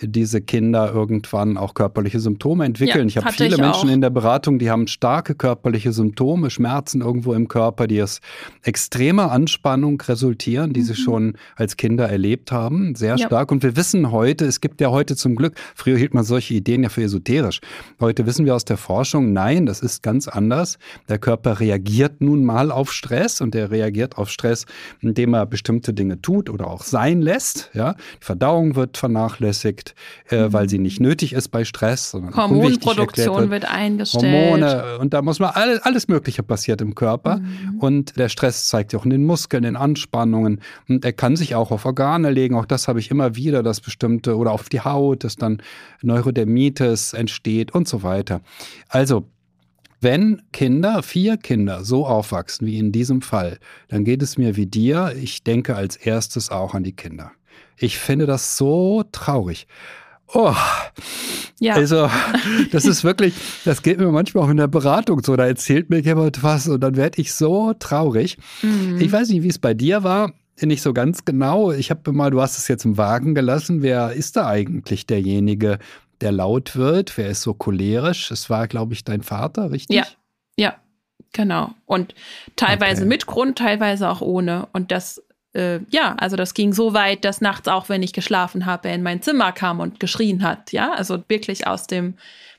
diese 0.08 0.40
Kinder 0.40 0.92
irgendwann 0.92 1.56
auch 1.56 1.74
körperliche 1.74 2.20
Symptome 2.20 2.64
entwickeln. 2.64 3.08
Ja, 3.08 3.20
ich 3.20 3.24
habe 3.24 3.32
viele 3.32 3.56
ich 3.56 3.60
Menschen 3.60 3.88
auch. 3.88 3.94
in 3.94 4.00
der 4.00 4.10
Beratung, 4.10 4.58
die 4.58 4.70
haben 4.70 4.86
starke 4.86 5.34
körperliche 5.34 5.92
Symptome, 5.92 6.50
Schmerzen 6.50 7.00
irgendwo 7.00 7.34
im 7.34 7.48
Körper, 7.48 7.86
die 7.86 8.02
aus 8.02 8.20
extremer 8.62 9.30
Anspannung 9.30 10.00
resultieren, 10.00 10.72
die 10.72 10.80
mhm. 10.80 10.84
sie 10.84 10.94
schon 10.94 11.36
als 11.56 11.76
Kinder 11.76 12.08
erlebt 12.08 12.52
haben, 12.52 12.94
sehr 12.94 13.16
ja. 13.16 13.26
stark. 13.26 13.52
Und 13.52 13.62
wir 13.62 13.76
wissen 13.76 14.10
heute, 14.10 14.44
es 14.44 14.60
gibt 14.60 14.80
ja 14.80 14.90
heute 14.90 15.16
zum 15.16 15.36
Glück, 15.36 15.54
früher 15.74 15.96
hielt 15.96 16.14
man 16.14 16.24
solche 16.24 16.54
Ideen 16.54 16.82
ja 16.82 16.88
für 16.88 17.02
esoterisch. 17.02 17.60
Heute 18.00 18.26
wissen 18.26 18.44
wir 18.44 18.54
aus 18.54 18.64
der 18.64 18.76
Forschung, 18.76 19.32
nein, 19.32 19.66
das 19.66 19.80
ist 19.80 20.02
ganz 20.02 20.28
anders. 20.28 20.78
Der 21.08 21.18
Körper 21.18 21.60
reagiert 21.60 22.20
nun 22.20 22.44
mal 22.44 22.70
auf 22.70 22.92
Stress 22.92 23.40
und 23.40 23.54
er 23.54 23.70
reagiert 23.70 24.18
auf 24.18 24.30
Stress, 24.30 24.66
indem 25.00 25.34
er 25.34 25.46
bestimmte 25.46 25.92
Dinge 25.94 26.20
tut 26.20 26.50
oder 26.50 26.66
auch 26.66 26.82
sein 26.82 27.22
lässt. 27.22 27.70
Ja, 27.74 27.94
die 28.20 28.24
Verdauung 28.24 28.76
wird 28.76 28.96
vernachlässigt 28.96 29.91
äh, 30.30 30.48
mhm. 30.48 30.52
weil 30.52 30.68
sie 30.68 30.78
nicht 30.78 31.00
nötig 31.00 31.32
ist 31.32 31.48
bei 31.48 31.64
Stress. 31.64 32.10
Sondern 32.10 32.34
Hormonproduktion 32.34 33.50
wird. 33.50 33.50
wird. 33.50 33.70
eingestellt. 33.70 34.24
Hormone 34.24 34.98
und 34.98 35.14
da 35.14 35.22
muss 35.22 35.38
man 35.38 35.50
alles, 35.50 35.80
alles 35.82 36.08
Mögliche 36.08 36.42
passiert 36.42 36.80
im 36.80 36.94
Körper. 36.94 37.38
Mhm. 37.38 37.78
Und 37.78 38.18
der 38.18 38.28
Stress 38.28 38.68
zeigt 38.68 38.90
sich 38.90 39.00
auch 39.00 39.04
in 39.04 39.10
den 39.10 39.24
Muskeln, 39.24 39.64
in 39.64 39.76
Anspannungen. 39.76 40.60
Und 40.88 41.04
er 41.04 41.12
kann 41.12 41.36
sich 41.36 41.54
auch 41.54 41.70
auf 41.70 41.84
Organe 41.84 42.30
legen. 42.30 42.56
Auch 42.56 42.66
das 42.66 42.88
habe 42.88 43.00
ich 43.00 43.10
immer 43.10 43.36
wieder, 43.36 43.62
dass 43.62 43.80
bestimmte 43.80 44.36
oder 44.36 44.52
auf 44.52 44.68
die 44.68 44.80
Haut, 44.80 45.24
dass 45.24 45.36
dann 45.36 45.62
Neurodermitis 46.02 47.12
entsteht 47.12 47.74
und 47.74 47.88
so 47.88 48.02
weiter. 48.02 48.40
Also 48.88 49.26
wenn 50.02 50.42
Kinder, 50.52 51.00
vier 51.04 51.36
Kinder 51.36 51.84
so 51.84 52.06
aufwachsen 52.06 52.66
wie 52.66 52.76
in 52.76 52.90
diesem 52.90 53.22
Fall, 53.22 53.58
dann 53.86 54.04
geht 54.04 54.20
es 54.20 54.36
mir 54.36 54.56
wie 54.56 54.66
dir. 54.66 55.14
Ich 55.16 55.44
denke 55.44 55.76
als 55.76 55.94
erstes 55.94 56.50
auch 56.50 56.74
an 56.74 56.82
die 56.82 56.96
Kinder. 56.96 57.30
Ich 57.82 57.98
finde 57.98 58.26
das 58.26 58.56
so 58.56 59.02
traurig. 59.10 59.66
Oh, 60.32 60.54
ja. 61.58 61.74
Also, 61.74 62.08
das 62.70 62.84
ist 62.84 63.02
wirklich, 63.02 63.34
das 63.64 63.82
geht 63.82 63.98
mir 63.98 64.10
manchmal 64.12 64.44
auch 64.44 64.50
in 64.50 64.56
der 64.56 64.68
Beratung 64.68 65.20
so. 65.22 65.34
Da 65.34 65.46
erzählt 65.46 65.90
mir 65.90 65.98
jemand 65.98 66.44
was 66.44 66.68
und 66.68 66.80
dann 66.80 66.96
werde 66.96 67.20
ich 67.20 67.34
so 67.34 67.74
traurig. 67.74 68.38
Mhm. 68.62 69.00
Ich 69.00 69.10
weiß 69.10 69.30
nicht, 69.30 69.42
wie 69.42 69.48
es 69.48 69.58
bei 69.58 69.74
dir 69.74 70.04
war. 70.04 70.32
Nicht 70.60 70.82
so 70.82 70.92
ganz 70.92 71.24
genau. 71.24 71.72
Ich 71.72 71.90
habe 71.90 72.12
mal, 72.12 72.30
du 72.30 72.40
hast 72.40 72.56
es 72.56 72.68
jetzt 72.68 72.84
im 72.84 72.98
Wagen 72.98 73.34
gelassen. 73.34 73.82
Wer 73.82 74.12
ist 74.12 74.36
da 74.36 74.46
eigentlich 74.46 75.06
derjenige, 75.06 75.80
der 76.20 76.30
laut 76.30 76.76
wird? 76.76 77.18
Wer 77.18 77.30
ist 77.30 77.42
so 77.42 77.52
cholerisch? 77.52 78.30
Es 78.30 78.48
war, 78.48 78.68
glaube 78.68 78.92
ich, 78.94 79.02
dein 79.02 79.22
Vater, 79.22 79.72
richtig? 79.72 79.96
Ja, 79.96 80.06
ja, 80.56 80.76
genau. 81.32 81.74
Und 81.84 82.14
teilweise 82.54 83.02
okay. 83.02 83.08
mit 83.08 83.26
Grund, 83.26 83.58
teilweise 83.58 84.08
auch 84.08 84.20
ohne. 84.20 84.68
Und 84.72 84.92
das 84.92 85.20
äh, 85.54 85.80
ja, 85.90 86.14
also 86.18 86.36
das 86.36 86.54
ging 86.54 86.72
so 86.72 86.94
weit, 86.94 87.24
dass 87.24 87.40
nachts 87.40 87.68
auch, 87.68 87.88
wenn 87.88 88.02
ich 88.02 88.12
geschlafen 88.12 88.66
habe, 88.66 88.88
er 88.88 88.94
in 88.94 89.02
mein 89.02 89.22
Zimmer 89.22 89.52
kam 89.52 89.80
und 89.80 90.00
geschrien 90.00 90.42
hat. 90.42 90.72
Ja, 90.72 90.92
also 90.92 91.22
wirklich 91.28 91.66
aus 91.66 91.86
dem, 91.86 92.14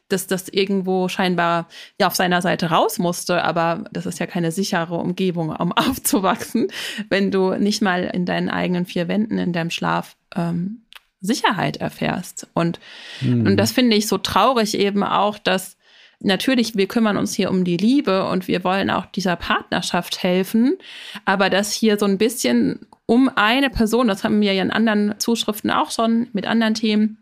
dass 0.10 0.28
das 0.28 0.50
irgendwo 0.50 1.08
scheinbar 1.08 1.68
ja 2.00 2.08
auf 2.08 2.16
seiner 2.16 2.42
Seite 2.42 2.68
raus 2.68 3.00
musste, 3.00 3.44
aber 3.44 3.86
das 3.92 4.06
ist 4.06 4.20
ja 4.20 4.28
keine 4.28 4.52
sichere 4.52 4.96
Umgebung, 4.96 5.50
um 5.50 5.72
aufzuwachsen, 5.74 6.68
wenn 7.10 7.32
du 7.32 7.56
nicht 7.56 7.82
mal 7.82 8.04
in 8.04 8.26
deinen 8.26 8.50
eigenen 8.50 8.86
vier 8.86 9.08
Wänden 9.08 9.38
in 9.38 9.54
deinem 9.54 9.72
Schlaf 9.72 10.16
ähm, 10.36 10.84
Sicherheit 11.20 11.78
erfährst. 11.78 12.48
Und, 12.54 12.80
mhm. 13.22 13.48
und 13.48 13.58
das 13.58 13.72
finde 13.72 13.96
ich 13.96 14.08
so 14.08 14.18
traurig 14.18 14.78
eben 14.78 15.04
auch, 15.04 15.40
dass 15.40 15.78
natürlich, 16.24 16.76
wir 16.76 16.88
kümmern 16.88 17.18
uns 17.18 17.34
hier 17.34 17.50
um 17.50 17.64
die 17.64 17.78
Liebe 17.78 18.26
und 18.26 18.48
wir 18.48 18.64
wollen 18.64 18.90
auch 18.90 19.06
dieser 19.08 19.36
Partnerschaft 19.36 20.24
helfen, 20.24 20.78
aber 21.26 21.50
dass 21.50 21.72
hier 21.72 21.98
so 21.98 22.06
ein 22.06 22.18
bisschen 22.18 22.88
um 23.06 23.30
eine 23.36 23.70
Person, 23.70 24.08
das 24.08 24.24
haben 24.24 24.42
wir 24.42 24.54
ja 24.54 24.64
in 24.64 24.72
anderen 24.72 25.16
Zuschriften 25.20 25.72
auch 25.72 25.92
schon 25.92 26.28
mit 26.34 26.48
anderen 26.48 26.74
Themen, 26.74 27.18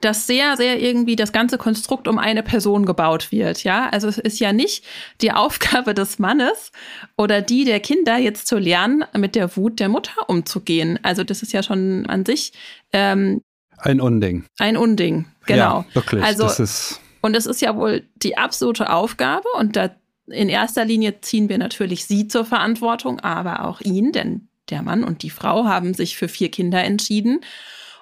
dass 0.00 0.26
sehr, 0.26 0.56
sehr 0.56 0.80
irgendwie 0.80 1.16
das 1.16 1.32
ganze 1.32 1.58
Konstrukt 1.58 2.08
um 2.08 2.18
eine 2.18 2.42
Person 2.42 2.86
gebaut 2.86 3.32
wird. 3.32 3.64
Ja, 3.64 3.88
also 3.90 4.08
es 4.08 4.16
ist 4.16 4.40
ja 4.40 4.52
nicht 4.52 4.84
die 5.20 5.32
Aufgabe 5.32 5.92
des 5.92 6.18
Mannes 6.18 6.72
oder 7.16 7.42
die 7.42 7.64
der 7.64 7.80
Kinder 7.80 8.16
jetzt 8.16 8.46
zu 8.46 8.58
lernen, 8.58 9.04
mit 9.16 9.34
der 9.34 9.56
Wut 9.56 9.78
der 9.78 9.88
Mutter 9.88 10.28
umzugehen. 10.28 10.98
Also 11.02 11.22
das 11.22 11.42
ist 11.42 11.52
ja 11.52 11.62
schon 11.62 12.06
an 12.06 12.24
sich 12.24 12.52
ähm, 12.92 13.42
ein 13.82 14.00
Unding. 14.00 14.44
Ein 14.58 14.76
Unding, 14.76 15.26
genau. 15.46 15.84
Ja, 15.88 15.94
wirklich. 15.94 16.22
Also, 16.22 16.44
das 16.44 16.60
ist 16.60 17.00
und 17.20 17.36
es 17.36 17.46
ist 17.46 17.60
ja 17.60 17.76
wohl 17.76 18.04
die 18.16 18.38
absolute 18.38 18.90
Aufgabe 18.90 19.48
und 19.58 19.76
da 19.76 19.90
in 20.26 20.48
erster 20.48 20.84
Linie 20.84 21.20
ziehen 21.20 21.48
wir 21.48 21.58
natürlich 21.58 22.04
sie 22.06 22.28
zur 22.28 22.44
Verantwortung, 22.44 23.20
aber 23.20 23.64
auch 23.64 23.80
ihn, 23.80 24.12
denn 24.12 24.48
der 24.70 24.82
Mann 24.82 25.04
und 25.04 25.22
die 25.22 25.30
Frau 25.30 25.64
haben 25.64 25.94
sich 25.94 26.16
für 26.16 26.28
vier 26.28 26.50
Kinder 26.50 26.82
entschieden. 26.82 27.40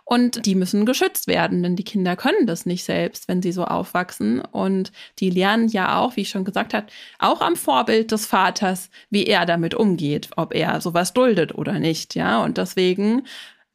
Und 0.05 0.47
die 0.47 0.55
müssen 0.55 0.87
geschützt 0.87 1.27
werden, 1.27 1.63
denn 1.63 1.77
die 1.77 1.85
Kinder 1.85 2.17
können 2.17 2.47
das 2.47 2.65
nicht 2.65 2.83
selbst, 2.83 3.29
wenn 3.29 3.43
sie 3.43 3.53
so 3.53 3.67
aufwachsen. 3.67 4.41
Und 4.41 4.91
die 5.19 5.29
lernen 5.29 5.69
ja 5.69 5.99
auch, 5.99 6.17
wie 6.17 6.23
ich 6.23 6.31
schon 6.31 6.47
gesagt 6.47 6.73
habe, 6.73 6.87
auch 7.19 7.43
am 7.43 7.57
Vorbild 7.57 8.11
des 8.11 8.25
Vaters, 8.25 8.89
wie 9.11 9.27
er 9.27 9.45
damit 9.45 9.75
umgeht, 9.75 10.31
ob 10.37 10.55
er 10.55 10.81
sowas 10.81 11.13
duldet 11.13 11.55
oder 11.55 11.79
nicht. 11.79 12.15
Ja, 12.15 12.43
und 12.43 12.57
deswegen 12.57 13.27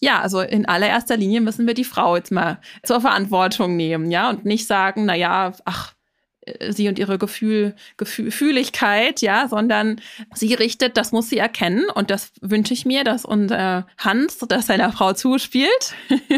ja, 0.01 0.21
also 0.21 0.41
in 0.41 0.65
allererster 0.65 1.17
Linie 1.17 1.41
müssen 1.41 1.67
wir 1.67 1.73
die 1.73 1.83
Frau 1.83 2.15
jetzt 2.15 2.31
mal 2.31 2.59
zur 2.83 3.01
Verantwortung 3.01 3.75
nehmen, 3.75 4.11
ja, 4.11 4.29
und 4.29 4.45
nicht 4.45 4.67
sagen, 4.67 5.05
na 5.05 5.15
ja, 5.15 5.53
ach, 5.65 5.93
äh, 6.45 6.71
sie 6.71 6.87
und 6.87 6.99
ihre 6.99 7.17
Gefühl, 7.17 7.75
Gefühligkeit, 7.97 9.21
ja, 9.21 9.47
sondern 9.47 10.01
sie 10.33 10.53
richtet, 10.53 10.97
das 10.97 11.11
muss 11.11 11.29
sie 11.29 11.37
erkennen. 11.37 11.85
Und 11.93 12.09
das 12.09 12.33
wünsche 12.41 12.73
ich 12.73 12.85
mir, 12.85 13.03
dass 13.03 13.25
unser 13.25 13.87
Hans, 13.97 14.39
das 14.39 14.67
seiner 14.67 14.91
Frau 14.91 15.13
zuspielt, 15.13 15.95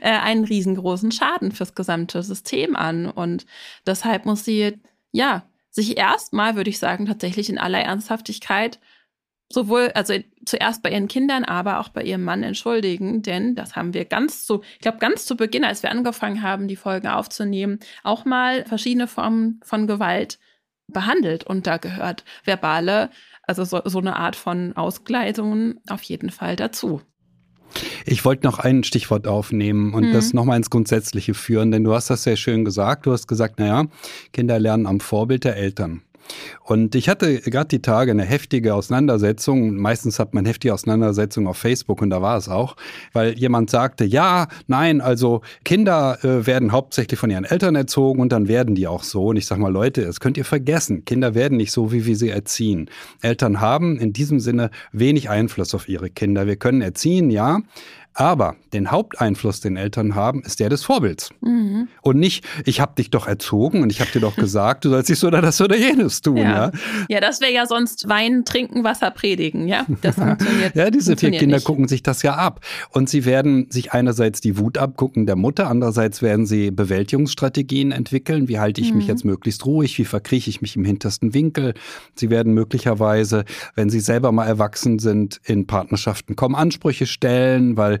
äh, 0.00 0.10
einen 0.10 0.44
riesengroßen 0.44 1.12
Schaden 1.12 1.52
fürs 1.52 1.74
gesamte 1.74 2.22
System 2.22 2.76
an. 2.76 3.06
Und 3.06 3.46
deshalb 3.86 4.26
muss 4.26 4.44
sie, 4.44 4.80
ja, 5.12 5.44
sich 5.70 5.96
erstmal, 5.96 6.56
würde 6.56 6.70
ich 6.70 6.78
sagen, 6.78 7.06
tatsächlich 7.06 7.48
in 7.48 7.58
aller 7.58 7.80
Ernsthaftigkeit 7.80 8.78
sowohl, 9.52 9.90
also 9.94 10.14
zuerst 10.44 10.82
bei 10.82 10.90
ihren 10.90 11.08
Kindern, 11.08 11.44
aber 11.44 11.80
auch 11.80 11.88
bei 11.88 12.02
ihrem 12.02 12.24
Mann 12.24 12.42
entschuldigen, 12.42 13.22
denn 13.22 13.54
das 13.54 13.76
haben 13.76 13.94
wir 13.94 14.04
ganz 14.04 14.44
zu, 14.46 14.62
ich 14.74 14.80
glaube, 14.80 14.98
ganz 14.98 15.26
zu 15.26 15.36
Beginn, 15.36 15.64
als 15.64 15.82
wir 15.82 15.90
angefangen 15.90 16.42
haben, 16.42 16.68
die 16.68 16.76
Folgen 16.76 17.08
aufzunehmen, 17.08 17.78
auch 18.02 18.24
mal 18.24 18.64
verschiedene 18.64 19.06
Formen 19.06 19.60
von 19.64 19.86
Gewalt 19.86 20.38
behandelt 20.88 21.44
und 21.44 21.66
da 21.66 21.76
gehört 21.76 22.24
verbale, 22.44 23.10
also 23.42 23.64
so, 23.64 23.80
so 23.84 23.98
eine 23.98 24.16
Art 24.16 24.36
von 24.36 24.76
Ausgleitungen 24.76 25.80
auf 25.88 26.02
jeden 26.02 26.30
Fall 26.30 26.56
dazu. 26.56 27.00
Ich 28.04 28.24
wollte 28.24 28.46
noch 28.46 28.58
ein 28.58 28.84
Stichwort 28.84 29.26
aufnehmen 29.26 29.94
und 29.94 30.08
mhm. 30.08 30.12
das 30.12 30.32
nochmal 30.32 30.58
ins 30.58 30.70
Grundsätzliche 30.70 31.34
führen, 31.34 31.70
denn 31.70 31.84
du 31.84 31.94
hast 31.94 32.10
das 32.10 32.22
sehr 32.22 32.36
schön 32.36 32.64
gesagt. 32.64 33.06
Du 33.06 33.12
hast 33.12 33.26
gesagt, 33.26 33.58
naja, 33.58 33.86
Kinder 34.32 34.58
lernen 34.58 34.86
am 34.86 35.00
Vorbild 35.00 35.44
der 35.44 35.56
Eltern. 35.56 36.02
Und 36.64 36.94
ich 36.94 37.08
hatte 37.08 37.40
gerade 37.40 37.68
die 37.68 37.82
Tage 37.82 38.10
eine 38.10 38.24
heftige 38.24 38.74
Auseinandersetzung. 38.74 39.76
Meistens 39.76 40.18
hat 40.18 40.34
man 40.34 40.44
heftige 40.44 40.72
Auseinandersetzungen 40.74 41.48
auf 41.48 41.56
Facebook 41.56 42.00
und 42.02 42.10
da 42.10 42.22
war 42.22 42.36
es 42.36 42.48
auch, 42.48 42.76
weil 43.12 43.38
jemand 43.38 43.70
sagte, 43.70 44.04
ja, 44.04 44.48
nein, 44.66 45.00
also 45.00 45.42
Kinder 45.64 46.18
äh, 46.22 46.46
werden 46.46 46.72
hauptsächlich 46.72 47.18
von 47.18 47.30
ihren 47.30 47.44
Eltern 47.44 47.74
erzogen 47.74 48.20
und 48.20 48.32
dann 48.32 48.48
werden 48.48 48.74
die 48.74 48.86
auch 48.86 49.02
so. 49.02 49.28
Und 49.28 49.36
ich 49.36 49.46
sage 49.46 49.60
mal, 49.60 49.72
Leute, 49.72 50.04
das 50.04 50.20
könnt 50.20 50.36
ihr 50.36 50.44
vergessen. 50.44 51.04
Kinder 51.04 51.34
werden 51.34 51.56
nicht 51.56 51.72
so, 51.72 51.92
wie 51.92 52.06
wir 52.06 52.16
sie 52.16 52.30
erziehen. 52.30 52.88
Eltern 53.20 53.60
haben 53.60 53.98
in 53.98 54.12
diesem 54.12 54.40
Sinne 54.40 54.70
wenig 54.92 55.30
Einfluss 55.30 55.74
auf 55.74 55.88
ihre 55.88 56.10
Kinder. 56.10 56.46
Wir 56.46 56.56
können 56.56 56.82
erziehen, 56.82 57.30
ja, 57.30 57.60
aber 58.14 58.56
den 58.72 58.90
Haupteinfluss, 58.90 59.60
den 59.60 59.76
Eltern 59.76 60.14
haben, 60.14 60.42
ist 60.42 60.60
der 60.60 60.68
des 60.68 60.84
Vorbilds. 60.84 61.30
Mhm. 61.40 61.88
Und 62.02 62.18
nicht, 62.18 62.44
ich 62.64 62.80
habe 62.80 62.92
dich 62.96 63.10
doch 63.10 63.26
erzogen 63.26 63.82
und 63.82 63.90
ich 63.90 64.00
habe 64.00 64.10
dir 64.10 64.20
doch 64.20 64.36
gesagt, 64.42 64.84
du 64.84 64.90
sollst 64.90 65.08
dies 65.08 65.24
oder 65.24 65.40
das 65.40 65.60
oder 65.60 65.76
jenes 65.76 66.20
tun. 66.20 66.36
Ja, 66.36 66.66
ja. 66.66 66.72
ja 67.08 67.20
das 67.20 67.40
wäre 67.40 67.52
ja 67.52 67.66
sonst 67.66 68.08
Wein, 68.08 68.44
Trinken, 68.44 68.84
Wasser 68.84 69.10
predigen. 69.10 69.66
Ja, 69.66 69.86
das 70.02 70.16
funktioniert. 70.16 70.74
ja, 70.74 70.90
diese 70.90 71.16
vier 71.16 71.30
Kinder 71.30 71.56
nicht. 71.56 71.66
gucken 71.66 71.88
sich 71.88 72.02
das 72.02 72.22
ja 72.22 72.34
ab. 72.34 72.60
Und 72.90 73.08
sie 73.08 73.24
werden 73.24 73.70
sich 73.70 73.92
einerseits 73.92 74.40
die 74.40 74.58
Wut 74.58 74.78
abgucken 74.78 75.26
der 75.26 75.36
Mutter, 75.36 75.68
andererseits 75.68 76.20
werden 76.20 76.46
sie 76.46 76.70
Bewältigungsstrategien 76.70 77.92
entwickeln. 77.92 78.48
Wie 78.48 78.58
halte 78.58 78.80
ich 78.80 78.90
mhm. 78.90 78.98
mich 78.98 79.06
jetzt 79.06 79.24
möglichst 79.24 79.64
ruhig? 79.64 79.98
Wie 79.98 80.04
verkrieche 80.04 80.50
ich 80.50 80.60
mich 80.60 80.76
im 80.76 80.84
hintersten 80.84 81.34
Winkel? 81.34 81.74
Sie 82.14 82.28
werden 82.28 82.52
möglicherweise, 82.52 83.44
wenn 83.74 83.88
sie 83.88 84.00
selber 84.00 84.32
mal 84.32 84.46
erwachsen 84.46 84.98
sind, 84.98 85.40
in 85.44 85.66
Partnerschaften 85.66 86.36
kommen, 86.36 86.54
Ansprüche 86.54 87.06
stellen, 87.06 87.76
weil 87.76 88.00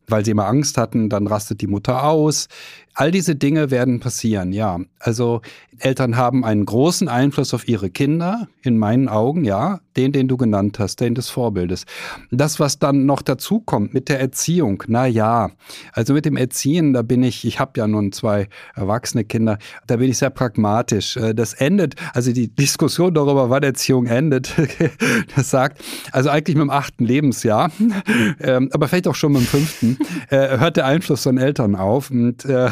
weil 0.11 0.25
sie 0.25 0.31
immer 0.31 0.47
Angst 0.47 0.77
hatten, 0.77 1.09
dann 1.09 1.27
rastet 1.27 1.61
die 1.61 1.67
Mutter 1.67 2.03
aus. 2.03 2.47
All 2.93 3.11
diese 3.11 3.35
Dinge 3.35 3.71
werden 3.71 3.99
passieren, 3.99 4.51
ja. 4.51 4.79
Also 4.99 5.41
Eltern 5.79 6.17
haben 6.17 6.45
einen 6.45 6.65
großen 6.65 7.07
Einfluss 7.07 7.53
auf 7.53 7.67
ihre 7.67 7.89
Kinder, 7.89 8.47
in 8.63 8.77
meinen 8.77 9.07
Augen, 9.07 9.43
ja, 9.43 9.79
den, 9.97 10.11
den 10.11 10.27
du 10.27 10.37
genannt 10.37 10.77
hast, 10.79 10.99
den 10.99 11.15
des 11.15 11.29
Vorbildes. 11.29 11.85
Das, 12.29 12.59
was 12.59 12.79
dann 12.79 13.05
noch 13.05 13.21
dazu 13.21 13.59
kommt 13.59 13.93
mit 13.93 14.09
der 14.09 14.19
Erziehung, 14.19 14.83
na 14.87 15.07
ja, 15.07 15.51
also 15.93 16.13
mit 16.13 16.25
dem 16.25 16.37
Erziehen, 16.37 16.93
da 16.93 17.01
bin 17.01 17.23
ich, 17.23 17.45
ich 17.45 17.59
habe 17.59 17.71
ja 17.77 17.87
nun 17.87 18.11
zwei 18.11 18.47
erwachsene 18.75 19.23
Kinder, 19.23 19.57
da 19.87 19.97
bin 19.97 20.09
ich 20.09 20.17
sehr 20.17 20.29
pragmatisch. 20.29 21.17
Äh, 21.17 21.33
das 21.33 21.53
endet, 21.53 21.95
also 22.13 22.31
die 22.31 22.53
Diskussion 22.53 23.13
darüber, 23.13 23.49
wann 23.49 23.63
Erziehung 23.63 24.05
endet, 24.05 24.53
das 25.35 25.49
sagt, 25.49 25.81
also 26.11 26.29
eigentlich 26.29 26.55
mit 26.55 26.63
dem 26.63 26.69
achten 26.69 27.05
Lebensjahr, 27.05 27.71
ähm, 28.39 28.69
aber 28.73 28.87
vielleicht 28.87 29.07
auch 29.07 29.15
schon 29.15 29.33
mit 29.33 29.41
dem 29.41 29.47
fünften, 29.47 29.97
äh, 30.29 30.57
hört 30.57 30.77
der 30.77 30.85
Einfluss 30.85 31.23
von 31.23 31.37
Eltern 31.37 31.75
auf 31.75 32.11
und 32.11 32.45
äh, 32.45 32.69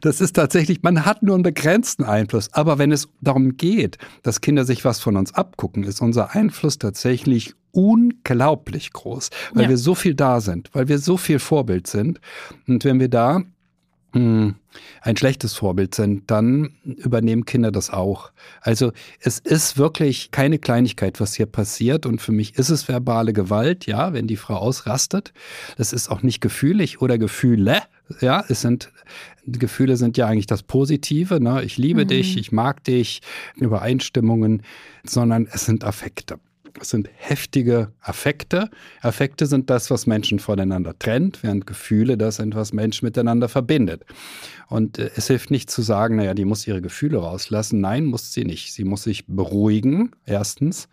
das 0.00 0.20
ist 0.20 0.34
tatsächlich, 0.34 0.82
man 0.82 1.04
hat 1.04 1.22
nur 1.22 1.34
einen 1.34 1.42
begrenzten 1.42 2.04
Einfluss. 2.04 2.52
Aber 2.52 2.78
wenn 2.78 2.92
es 2.92 3.08
darum 3.20 3.56
geht, 3.56 3.98
dass 4.22 4.40
Kinder 4.40 4.64
sich 4.64 4.84
was 4.84 5.00
von 5.00 5.16
uns 5.16 5.34
abgucken, 5.34 5.84
ist 5.84 6.00
unser 6.00 6.34
Einfluss 6.34 6.78
tatsächlich 6.78 7.54
unglaublich 7.72 8.92
groß, 8.92 9.30
weil 9.52 9.64
ja. 9.64 9.68
wir 9.68 9.76
so 9.76 9.94
viel 9.94 10.14
da 10.14 10.40
sind, 10.40 10.70
weil 10.72 10.88
wir 10.88 10.98
so 10.98 11.16
viel 11.16 11.38
Vorbild 11.38 11.86
sind. 11.86 12.20
Und 12.66 12.84
wenn 12.84 13.00
wir 13.00 13.08
da 13.08 13.42
ein 14.16 15.16
schlechtes 15.16 15.54
Vorbild 15.54 15.94
sind, 15.94 16.30
dann 16.30 16.72
übernehmen 16.84 17.44
Kinder 17.44 17.70
das 17.70 17.90
auch. 17.90 18.30
Also 18.60 18.92
es 19.20 19.38
ist 19.38 19.78
wirklich 19.78 20.30
keine 20.30 20.58
Kleinigkeit, 20.58 21.20
was 21.20 21.34
hier 21.34 21.46
passiert. 21.46 22.06
Und 22.06 22.20
für 22.20 22.32
mich 22.32 22.58
ist 22.58 22.70
es 22.70 22.88
verbale 22.88 23.32
Gewalt, 23.32 23.86
ja, 23.86 24.12
wenn 24.12 24.26
die 24.26 24.36
Frau 24.36 24.56
ausrastet. 24.56 25.32
Es 25.78 25.92
ist 25.92 26.10
auch 26.10 26.22
nicht 26.22 26.40
gefühlig 26.40 27.00
oder 27.00 27.18
Gefühle. 27.18 27.82
Ja, 28.20 28.44
es 28.48 28.60
sind 28.60 28.90
Gefühle 29.46 29.96
sind 29.96 30.16
ja 30.16 30.26
eigentlich 30.26 30.46
das 30.46 30.62
Positive. 30.62 31.40
Ne? 31.40 31.62
Ich 31.62 31.78
liebe 31.78 32.04
mhm. 32.04 32.08
dich, 32.08 32.36
ich 32.36 32.50
mag 32.52 32.82
dich, 32.84 33.22
Übereinstimmungen, 33.54 34.62
sondern 35.04 35.46
es 35.50 35.66
sind 35.66 35.84
Affekte. 35.84 36.38
Es 36.80 36.90
sind 36.90 37.08
heftige 37.16 37.92
Affekte. 38.00 38.70
Affekte 39.00 39.46
sind 39.46 39.70
das, 39.70 39.90
was 39.90 40.06
Menschen 40.06 40.38
voneinander 40.38 40.98
trennt, 40.98 41.42
während 41.42 41.66
Gefühle 41.66 42.16
das 42.18 42.36
sind, 42.36 42.54
was 42.54 42.72
Menschen 42.72 43.06
miteinander 43.06 43.48
verbindet. 43.48 44.04
Und 44.68 44.98
äh, 44.98 45.10
es 45.16 45.28
hilft 45.28 45.50
nicht 45.50 45.70
zu 45.70 45.82
sagen, 45.82 46.16
naja, 46.16 46.34
die 46.34 46.44
muss 46.44 46.66
ihre 46.66 46.82
Gefühle 46.82 47.18
rauslassen. 47.18 47.80
Nein, 47.80 48.04
muss 48.06 48.32
sie 48.32 48.44
nicht. 48.44 48.72
Sie 48.72 48.84
muss 48.84 49.02
sich 49.04 49.26
beruhigen, 49.26 50.10
erstens. 50.24 50.88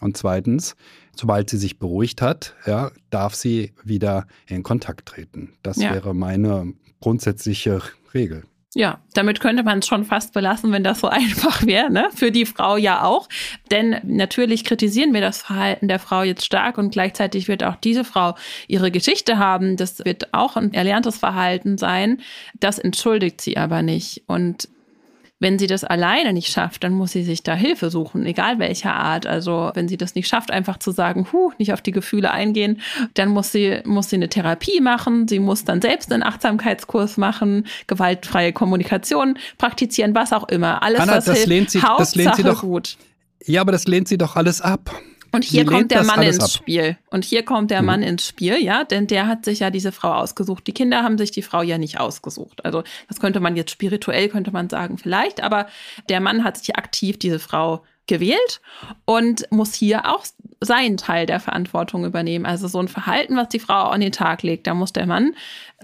Und 0.00 0.16
zweitens, 0.16 0.76
sobald 1.16 1.48
sie 1.50 1.58
sich 1.58 1.78
beruhigt 1.78 2.20
hat, 2.20 2.54
ja, 2.66 2.90
darf 3.10 3.34
sie 3.34 3.72
wieder 3.84 4.26
in 4.46 4.62
Kontakt 4.62 5.06
treten. 5.06 5.54
Das 5.62 5.76
ja. 5.78 5.94
wäre 5.94 6.14
meine 6.14 6.74
grundsätzliche 7.00 7.80
Regel. 8.12 8.44
Ja, 8.74 8.98
damit 9.14 9.38
könnte 9.38 9.62
man 9.62 9.78
es 9.78 9.86
schon 9.86 10.04
fast 10.04 10.34
belassen, 10.34 10.72
wenn 10.72 10.82
das 10.82 11.00
so 11.00 11.08
einfach 11.08 11.64
wäre, 11.64 11.90
ne? 11.90 12.08
Für 12.14 12.30
die 12.30 12.44
Frau 12.44 12.76
ja 12.76 13.04
auch. 13.04 13.28
Denn 13.70 13.96
natürlich 14.02 14.64
kritisieren 14.64 15.14
wir 15.14 15.20
das 15.20 15.42
Verhalten 15.42 15.88
der 15.88 16.00
Frau 16.00 16.22
jetzt 16.22 16.44
stark 16.44 16.76
und 16.76 16.90
gleichzeitig 16.90 17.46
wird 17.48 17.62
auch 17.62 17.76
diese 17.76 18.04
Frau 18.04 18.34
ihre 18.66 18.90
Geschichte 18.90 19.38
haben. 19.38 19.76
Das 19.76 20.04
wird 20.04 20.34
auch 20.34 20.56
ein 20.56 20.74
erlerntes 20.74 21.18
Verhalten 21.18 21.78
sein. 21.78 22.20
Das 22.58 22.78
entschuldigt 22.78 23.40
sie 23.40 23.56
aber 23.56 23.82
nicht. 23.82 24.24
Und 24.26 24.68
Wenn 25.40 25.58
sie 25.58 25.66
das 25.66 25.82
alleine 25.82 26.32
nicht 26.32 26.48
schafft, 26.48 26.84
dann 26.84 26.92
muss 26.92 27.12
sie 27.12 27.24
sich 27.24 27.42
da 27.42 27.54
Hilfe 27.54 27.90
suchen, 27.90 28.24
egal 28.24 28.58
welcher 28.58 28.94
Art. 28.94 29.26
Also 29.26 29.72
wenn 29.74 29.88
sie 29.88 29.96
das 29.96 30.14
nicht 30.14 30.28
schafft, 30.28 30.50
einfach 30.50 30.78
zu 30.78 30.92
sagen, 30.92 31.26
huh, 31.32 31.50
nicht 31.58 31.72
auf 31.72 31.82
die 31.82 31.90
Gefühle 31.90 32.30
eingehen, 32.30 32.80
dann 33.14 33.30
muss 33.30 33.50
sie, 33.50 33.80
muss 33.84 34.10
sie 34.10 34.16
eine 34.16 34.28
Therapie 34.28 34.80
machen, 34.80 35.26
sie 35.26 35.40
muss 35.40 35.64
dann 35.64 35.82
selbst 35.82 36.12
einen 36.12 36.22
Achtsamkeitskurs 36.22 37.16
machen, 37.16 37.66
gewaltfreie 37.88 38.52
Kommunikation 38.52 39.36
praktizieren, 39.58 40.14
was 40.14 40.32
auch 40.32 40.48
immer. 40.48 40.82
Alles, 40.82 41.00
Anna, 41.00 41.16
was 41.16 41.24
das 41.24 41.36
hilft, 41.36 41.48
lehnt 41.48 41.70
sie, 41.70 41.80
das 41.80 42.14
lehnt 42.14 42.36
sie 42.36 42.42
doch, 42.44 42.60
gut. 42.60 42.96
Ja, 43.44 43.60
aber 43.60 43.72
das 43.72 43.86
lehnt 43.86 44.08
sie 44.08 44.16
doch 44.16 44.36
alles 44.36 44.60
ab. 44.60 44.90
Und 45.34 45.44
hier 45.44 45.64
kommt 45.64 45.90
der 45.90 46.04
Mann 46.04 46.22
ins 46.22 46.40
ab. 46.40 46.50
Spiel. 46.50 46.96
Und 47.10 47.24
hier 47.24 47.44
kommt 47.44 47.70
der 47.70 47.82
mhm. 47.82 47.86
Mann 47.86 48.02
ins 48.02 48.26
Spiel, 48.26 48.62
ja, 48.62 48.84
denn 48.84 49.06
der 49.06 49.26
hat 49.26 49.44
sich 49.44 49.60
ja 49.60 49.70
diese 49.70 49.92
Frau 49.92 50.12
ausgesucht. 50.12 50.66
Die 50.66 50.72
Kinder 50.72 51.02
haben 51.02 51.18
sich 51.18 51.30
die 51.30 51.42
Frau 51.42 51.62
ja 51.62 51.78
nicht 51.78 51.98
ausgesucht. 52.00 52.64
Also 52.64 52.84
das 53.08 53.20
könnte 53.20 53.40
man 53.40 53.56
jetzt 53.56 53.70
spirituell, 53.70 54.28
könnte 54.28 54.52
man 54.52 54.68
sagen, 54.68 54.98
vielleicht, 54.98 55.42
aber 55.42 55.66
der 56.08 56.20
Mann 56.20 56.44
hat 56.44 56.58
sich 56.58 56.76
aktiv 56.76 57.18
diese 57.18 57.38
Frau 57.38 57.82
gewählt 58.06 58.60
und 59.04 59.50
muss 59.50 59.74
hier 59.74 60.10
auch 60.12 60.24
seinen 60.60 60.96
Teil 60.96 61.26
der 61.26 61.40
Verantwortung 61.40 62.04
übernehmen. 62.04 62.46
Also 62.46 62.68
so 62.68 62.78
ein 62.78 62.88
Verhalten, 62.88 63.36
was 63.36 63.48
die 63.48 63.58
Frau 63.58 63.84
an 63.84 64.00
den 64.00 64.12
Tag 64.12 64.42
legt, 64.42 64.66
da 64.66 64.74
muss 64.74 64.92
der 64.92 65.06
Mann 65.06 65.34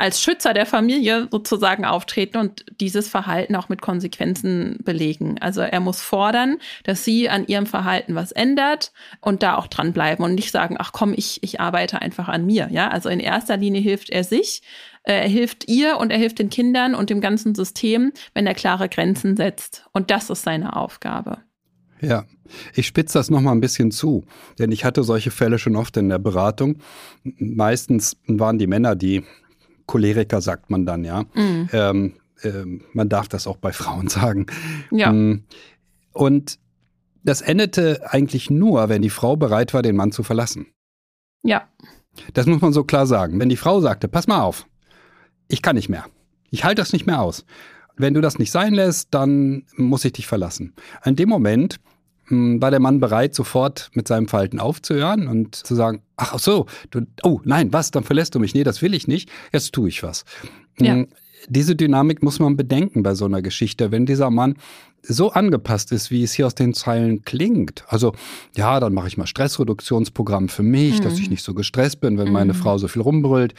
als 0.00 0.22
Schützer 0.22 0.54
der 0.54 0.64
Familie 0.64 1.28
sozusagen 1.30 1.84
auftreten 1.84 2.38
und 2.38 2.64
dieses 2.80 3.08
Verhalten 3.08 3.54
auch 3.54 3.68
mit 3.68 3.82
Konsequenzen 3.82 4.78
belegen. 4.82 5.36
Also 5.40 5.60
er 5.60 5.80
muss 5.80 6.00
fordern, 6.00 6.56
dass 6.84 7.04
sie 7.04 7.28
an 7.28 7.46
ihrem 7.46 7.66
Verhalten 7.66 8.14
was 8.14 8.32
ändert 8.32 8.92
und 9.20 9.42
da 9.42 9.56
auch 9.56 9.66
dranbleiben 9.66 10.24
und 10.24 10.34
nicht 10.34 10.52
sagen, 10.52 10.76
ach 10.78 10.92
komm, 10.92 11.12
ich, 11.14 11.42
ich 11.42 11.60
arbeite 11.60 12.00
einfach 12.00 12.28
an 12.28 12.46
mir. 12.46 12.68
Ja, 12.70 12.88
also 12.88 13.10
in 13.10 13.20
erster 13.20 13.58
Linie 13.58 13.82
hilft 13.82 14.08
er 14.08 14.24
sich, 14.24 14.62
äh, 15.02 15.12
er 15.12 15.28
hilft 15.28 15.68
ihr 15.68 15.98
und 15.98 16.10
er 16.10 16.18
hilft 16.18 16.38
den 16.38 16.48
Kindern 16.48 16.94
und 16.94 17.10
dem 17.10 17.20
ganzen 17.20 17.54
System, 17.54 18.12
wenn 18.32 18.46
er 18.46 18.54
klare 18.54 18.88
Grenzen 18.88 19.36
setzt. 19.36 19.84
Und 19.92 20.10
das 20.10 20.30
ist 20.30 20.42
seine 20.42 20.76
Aufgabe. 20.76 21.38
Ja, 22.00 22.24
ich 22.74 22.86
spitze 22.86 23.18
das 23.18 23.30
nochmal 23.30 23.54
ein 23.54 23.60
bisschen 23.60 23.90
zu, 23.90 24.24
denn 24.58 24.72
ich 24.72 24.84
hatte 24.84 25.04
solche 25.04 25.30
Fälle 25.30 25.58
schon 25.58 25.76
oft 25.76 25.96
in 25.96 26.08
der 26.08 26.18
Beratung. 26.18 26.78
Meistens 27.22 28.16
waren 28.26 28.58
die 28.58 28.66
Männer 28.66 28.96
die 28.96 29.22
Choleriker, 29.86 30.40
sagt 30.40 30.70
man 30.70 30.86
dann, 30.86 31.04
ja. 31.04 31.24
Mhm. 31.34 31.68
Ähm, 31.72 32.14
äh, 32.42 32.64
man 32.92 33.08
darf 33.08 33.28
das 33.28 33.46
auch 33.46 33.56
bei 33.56 33.72
Frauen 33.72 34.08
sagen. 34.08 34.46
Ja. 34.90 35.12
Mm, 35.12 35.44
und 36.12 36.58
das 37.22 37.42
endete 37.42 38.00
eigentlich 38.10 38.50
nur, 38.50 38.88
wenn 38.88 39.02
die 39.02 39.10
Frau 39.10 39.36
bereit 39.36 39.74
war, 39.74 39.82
den 39.82 39.96
Mann 39.96 40.12
zu 40.12 40.22
verlassen. 40.22 40.66
Ja. 41.42 41.68
Das 42.34 42.46
muss 42.46 42.60
man 42.60 42.72
so 42.72 42.84
klar 42.84 43.06
sagen. 43.06 43.38
Wenn 43.38 43.48
die 43.48 43.56
Frau 43.56 43.80
sagte, 43.80 44.08
pass 44.08 44.26
mal 44.26 44.42
auf, 44.42 44.66
ich 45.48 45.62
kann 45.62 45.76
nicht 45.76 45.88
mehr. 45.88 46.06
Ich 46.50 46.64
halte 46.64 46.82
das 46.82 46.92
nicht 46.92 47.06
mehr 47.06 47.20
aus. 47.20 47.44
Wenn 47.96 48.14
du 48.14 48.20
das 48.20 48.38
nicht 48.38 48.50
sein 48.50 48.72
lässt, 48.72 49.08
dann 49.12 49.64
muss 49.76 50.04
ich 50.04 50.12
dich 50.12 50.26
verlassen. 50.26 50.74
In 51.04 51.16
dem 51.16 51.28
Moment 51.28 51.76
war 52.30 52.70
der 52.70 52.80
Mann 52.80 53.00
bereit, 53.00 53.34
sofort 53.34 53.90
mit 53.94 54.08
seinem 54.08 54.28
Verhalten 54.28 54.60
aufzuhören 54.60 55.28
und 55.28 55.54
zu 55.54 55.74
sagen, 55.74 56.02
ach 56.16 56.38
so, 56.38 56.66
du, 56.90 57.02
oh 57.22 57.40
nein, 57.44 57.72
was, 57.72 57.90
dann 57.90 58.04
verlässt 58.04 58.34
du 58.34 58.40
mich. 58.40 58.54
Nee, 58.54 58.64
das 58.64 58.82
will 58.82 58.94
ich 58.94 59.08
nicht, 59.08 59.30
jetzt 59.52 59.72
tue 59.72 59.88
ich 59.88 60.02
was. 60.02 60.24
Hm, 60.78 60.86
ja. 60.86 61.04
Diese 61.48 61.74
Dynamik 61.74 62.22
muss 62.22 62.38
man 62.38 62.56
bedenken 62.56 63.02
bei 63.02 63.14
so 63.14 63.24
einer 63.24 63.40
Geschichte. 63.40 63.90
Wenn 63.90 64.04
dieser 64.04 64.30
Mann 64.30 64.56
so 65.02 65.32
angepasst 65.32 65.90
ist, 65.92 66.10
wie 66.10 66.22
es 66.22 66.32
hier 66.32 66.46
aus 66.46 66.54
den 66.54 66.74
Zeilen 66.74 67.22
klingt. 67.22 67.84
Also, 67.88 68.12
ja, 68.54 68.78
dann 68.80 68.92
mache 68.92 69.08
ich 69.08 69.16
mal 69.16 69.26
Stressreduktionsprogramm 69.26 70.50
für 70.50 70.62
mich, 70.62 70.98
mhm. 70.98 71.04
dass 71.04 71.18
ich 71.18 71.30
nicht 71.30 71.42
so 71.42 71.54
gestresst 71.54 72.00
bin, 72.00 72.18
wenn 72.18 72.28
mhm. 72.28 72.34
meine 72.34 72.54
Frau 72.54 72.76
so 72.76 72.88
viel 72.88 73.02
rumbrüllt. 73.02 73.54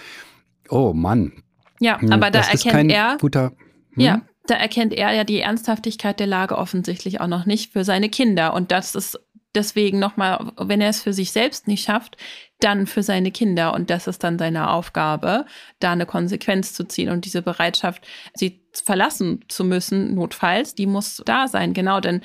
Oh 0.70 0.94
Mann. 0.94 1.34
Ja, 1.80 2.00
hm, 2.00 2.12
aber 2.12 2.30
da 2.30 2.40
das 2.40 2.50
erkennt 2.50 2.92
er. 2.92 3.18
Guter, 3.20 3.54
hm? 3.94 4.04
Ja, 4.04 4.22
da 4.48 4.56
erkennt 4.56 4.94
er 4.94 5.14
ja 5.14 5.24
die 5.24 5.40
Ernsthaftigkeit 5.40 6.20
der 6.20 6.28
Lage 6.28 6.58
offensichtlich 6.58 7.22
auch 7.22 7.28
noch 7.28 7.46
nicht 7.46 7.74
für 7.74 7.84
seine 7.84 8.10
Kinder. 8.10 8.54
Und 8.54 8.72
das 8.72 8.96
ist 8.96 9.20
deswegen 9.54 10.00
nochmal, 10.00 10.52
wenn 10.58 10.82
er 10.82 10.90
es 10.90 11.02
für 11.02 11.14
sich 11.14 11.32
selbst 11.32 11.68
nicht 11.68 11.84
schafft, 11.84 12.18
dann 12.60 12.88
für 12.88 13.04
seine 13.04 13.32
Kinder. 13.32 13.74
Und 13.74 13.90
das 13.90 14.08
ist 14.08 14.24
dann 14.24 14.40
seine 14.40 14.70
Aufgabe, 14.72 15.46
da 15.80 15.92
eine 15.92 16.06
Konsequenz 16.06 16.74
zu 16.74 16.86
ziehen. 16.86 17.10
Und 17.10 17.26
diese 17.26 17.42
Bereitschaft, 17.42 18.06
sie 18.34 18.62
verlassen 18.74 19.44
zu 19.48 19.64
müssen, 19.64 20.16
notfalls, 20.16 20.76
die 20.76 20.88
muss 20.88 21.22
da 21.26 21.48
sein. 21.48 21.74
Genau, 21.74 22.00
denn 22.00 22.22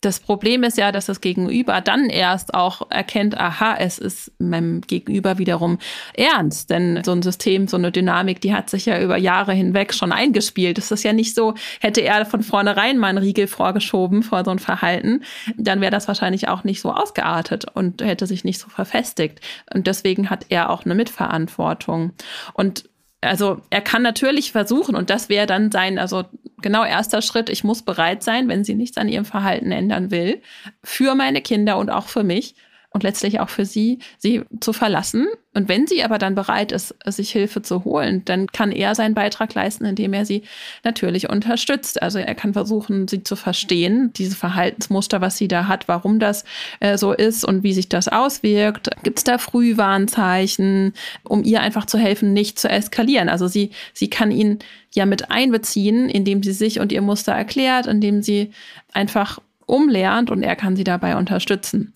das 0.00 0.18
Problem 0.18 0.62
ist 0.62 0.78
ja, 0.78 0.92
dass 0.92 1.06
das 1.06 1.20
Gegenüber 1.20 1.80
dann 1.82 2.08
erst 2.08 2.54
auch 2.54 2.90
erkennt, 2.90 3.38
aha, 3.38 3.76
es 3.78 3.98
ist 3.98 4.32
meinem 4.38 4.80
Gegenüber 4.80 5.36
wiederum 5.36 5.78
ernst. 6.14 6.70
Denn 6.70 7.02
so 7.04 7.12
ein 7.12 7.22
System, 7.22 7.68
so 7.68 7.76
eine 7.76 7.92
Dynamik, 7.92 8.40
die 8.40 8.54
hat 8.54 8.70
sich 8.70 8.86
ja 8.86 9.00
über 9.00 9.18
Jahre 9.18 9.52
hinweg 9.52 9.92
schon 9.92 10.12
eingespielt. 10.12 10.78
Es 10.78 10.90
ist 10.90 11.02
ja 11.02 11.12
nicht 11.12 11.34
so, 11.34 11.54
hätte 11.80 12.00
er 12.00 12.24
von 12.24 12.42
vornherein 12.42 12.96
mal 12.96 13.08
einen 13.08 13.18
Riegel 13.18 13.46
vorgeschoben 13.46 14.22
vor 14.22 14.44
so 14.44 14.50
ein 14.50 14.58
Verhalten, 14.58 15.22
dann 15.56 15.80
wäre 15.80 15.90
das 15.92 16.08
wahrscheinlich 16.08 16.48
auch 16.48 16.64
nicht 16.64 16.80
so 16.80 16.92
ausgeartet 16.92 17.66
und 17.74 18.02
hätte 18.02 18.26
sich 18.26 18.44
nicht 18.44 18.58
so 18.58 18.68
verfestigt. 18.68 19.40
Und 19.72 19.86
deswegen 19.86 20.30
hat 20.30 20.46
er 20.48 20.70
auch 20.70 20.84
eine 20.84 20.94
Mitverantwortung. 20.94 22.12
Und 22.54 22.84
also 23.20 23.60
er 23.70 23.80
kann 23.80 24.02
natürlich 24.02 24.52
versuchen, 24.52 24.94
und 24.94 25.10
das 25.10 25.28
wäre 25.28 25.46
dann 25.46 25.70
sein, 25.70 25.98
also 25.98 26.24
genau 26.62 26.84
erster 26.84 27.22
Schritt, 27.22 27.50
ich 27.50 27.64
muss 27.64 27.82
bereit 27.82 28.22
sein, 28.22 28.48
wenn 28.48 28.64
sie 28.64 28.74
nichts 28.74 28.96
an 28.96 29.08
ihrem 29.08 29.24
Verhalten 29.24 29.72
ändern 29.72 30.10
will, 30.10 30.40
für 30.82 31.14
meine 31.14 31.42
Kinder 31.42 31.78
und 31.78 31.90
auch 31.90 32.06
für 32.06 32.22
mich, 32.24 32.54
und 32.92 33.04
letztlich 33.04 33.40
auch 33.40 33.48
für 33.48 33.64
sie, 33.64 34.00
sie 34.18 34.42
zu 34.60 34.72
verlassen. 34.72 35.28
Und 35.54 35.68
wenn 35.68 35.86
sie 35.86 36.02
aber 36.02 36.18
dann 36.18 36.34
bereit 36.34 36.72
ist, 36.72 36.94
sich 37.06 37.30
Hilfe 37.30 37.62
zu 37.62 37.84
holen, 37.84 38.24
dann 38.24 38.48
kann 38.48 38.72
er 38.72 38.94
seinen 38.94 39.14
Beitrag 39.14 39.54
leisten, 39.54 39.84
indem 39.84 40.12
er 40.12 40.24
sie 40.24 40.42
natürlich 40.84 41.28
unterstützt. 41.28 42.02
Also 42.02 42.18
er 42.18 42.34
kann 42.34 42.52
versuchen, 42.52 43.06
sie 43.06 43.22
zu 43.22 43.36
verstehen, 43.36 44.12
diese 44.14 44.36
Verhaltensmuster, 44.36 45.20
was 45.20 45.36
sie 45.36 45.48
da 45.48 45.66
hat, 45.68 45.86
warum 45.88 46.18
das 46.18 46.44
äh, 46.80 46.98
so 46.98 47.12
ist 47.12 47.44
und 47.44 47.62
wie 47.62 47.72
sich 47.72 47.88
das 47.88 48.08
auswirkt. 48.08 48.90
Gibt 49.04 49.18
es 49.18 49.24
da 49.24 49.38
Frühwarnzeichen, 49.38 50.92
um 51.24 51.44
ihr 51.44 51.60
einfach 51.60 51.86
zu 51.86 51.98
helfen, 51.98 52.32
nicht 52.32 52.58
zu 52.58 52.68
eskalieren? 52.68 53.28
Also 53.28 53.46
sie, 53.46 53.70
sie 53.92 54.10
kann 54.10 54.32
ihn 54.32 54.58
ja 54.92 55.06
mit 55.06 55.30
einbeziehen, 55.30 56.08
indem 56.08 56.42
sie 56.42 56.52
sich 56.52 56.80
und 56.80 56.90
ihr 56.90 57.02
Muster 57.02 57.32
erklärt, 57.32 57.86
indem 57.86 58.22
sie 58.22 58.50
einfach 58.92 59.38
umlernt 59.66 60.30
und 60.30 60.42
er 60.42 60.56
kann 60.56 60.74
sie 60.74 60.84
dabei 60.84 61.16
unterstützen. 61.16 61.94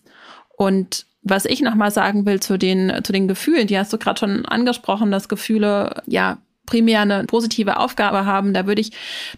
Und 0.57 1.07
was 1.23 1.47
ich 1.47 1.63
nochmal 1.63 1.91
sagen 1.91 2.27
will 2.27 2.41
zu 2.41 2.59
den, 2.59 3.01
zu 3.03 3.13
den 3.13 3.29
Gefühlen, 3.29 3.67
die 3.67 3.79
hast 3.79 3.93
du 3.93 3.99
gerade 3.99 4.19
schon 4.21 4.45
angesprochen, 4.45 5.11
dass 5.11 5.29
Gefühle 5.29 6.03
ja 6.07 6.39
primär 6.67 7.01
eine 7.01 7.25
positive 7.25 7.79
Aufgabe 7.79 8.25
haben, 8.25 8.55
da 8.55 8.67
würde 8.67 8.81
ich, 8.81 8.93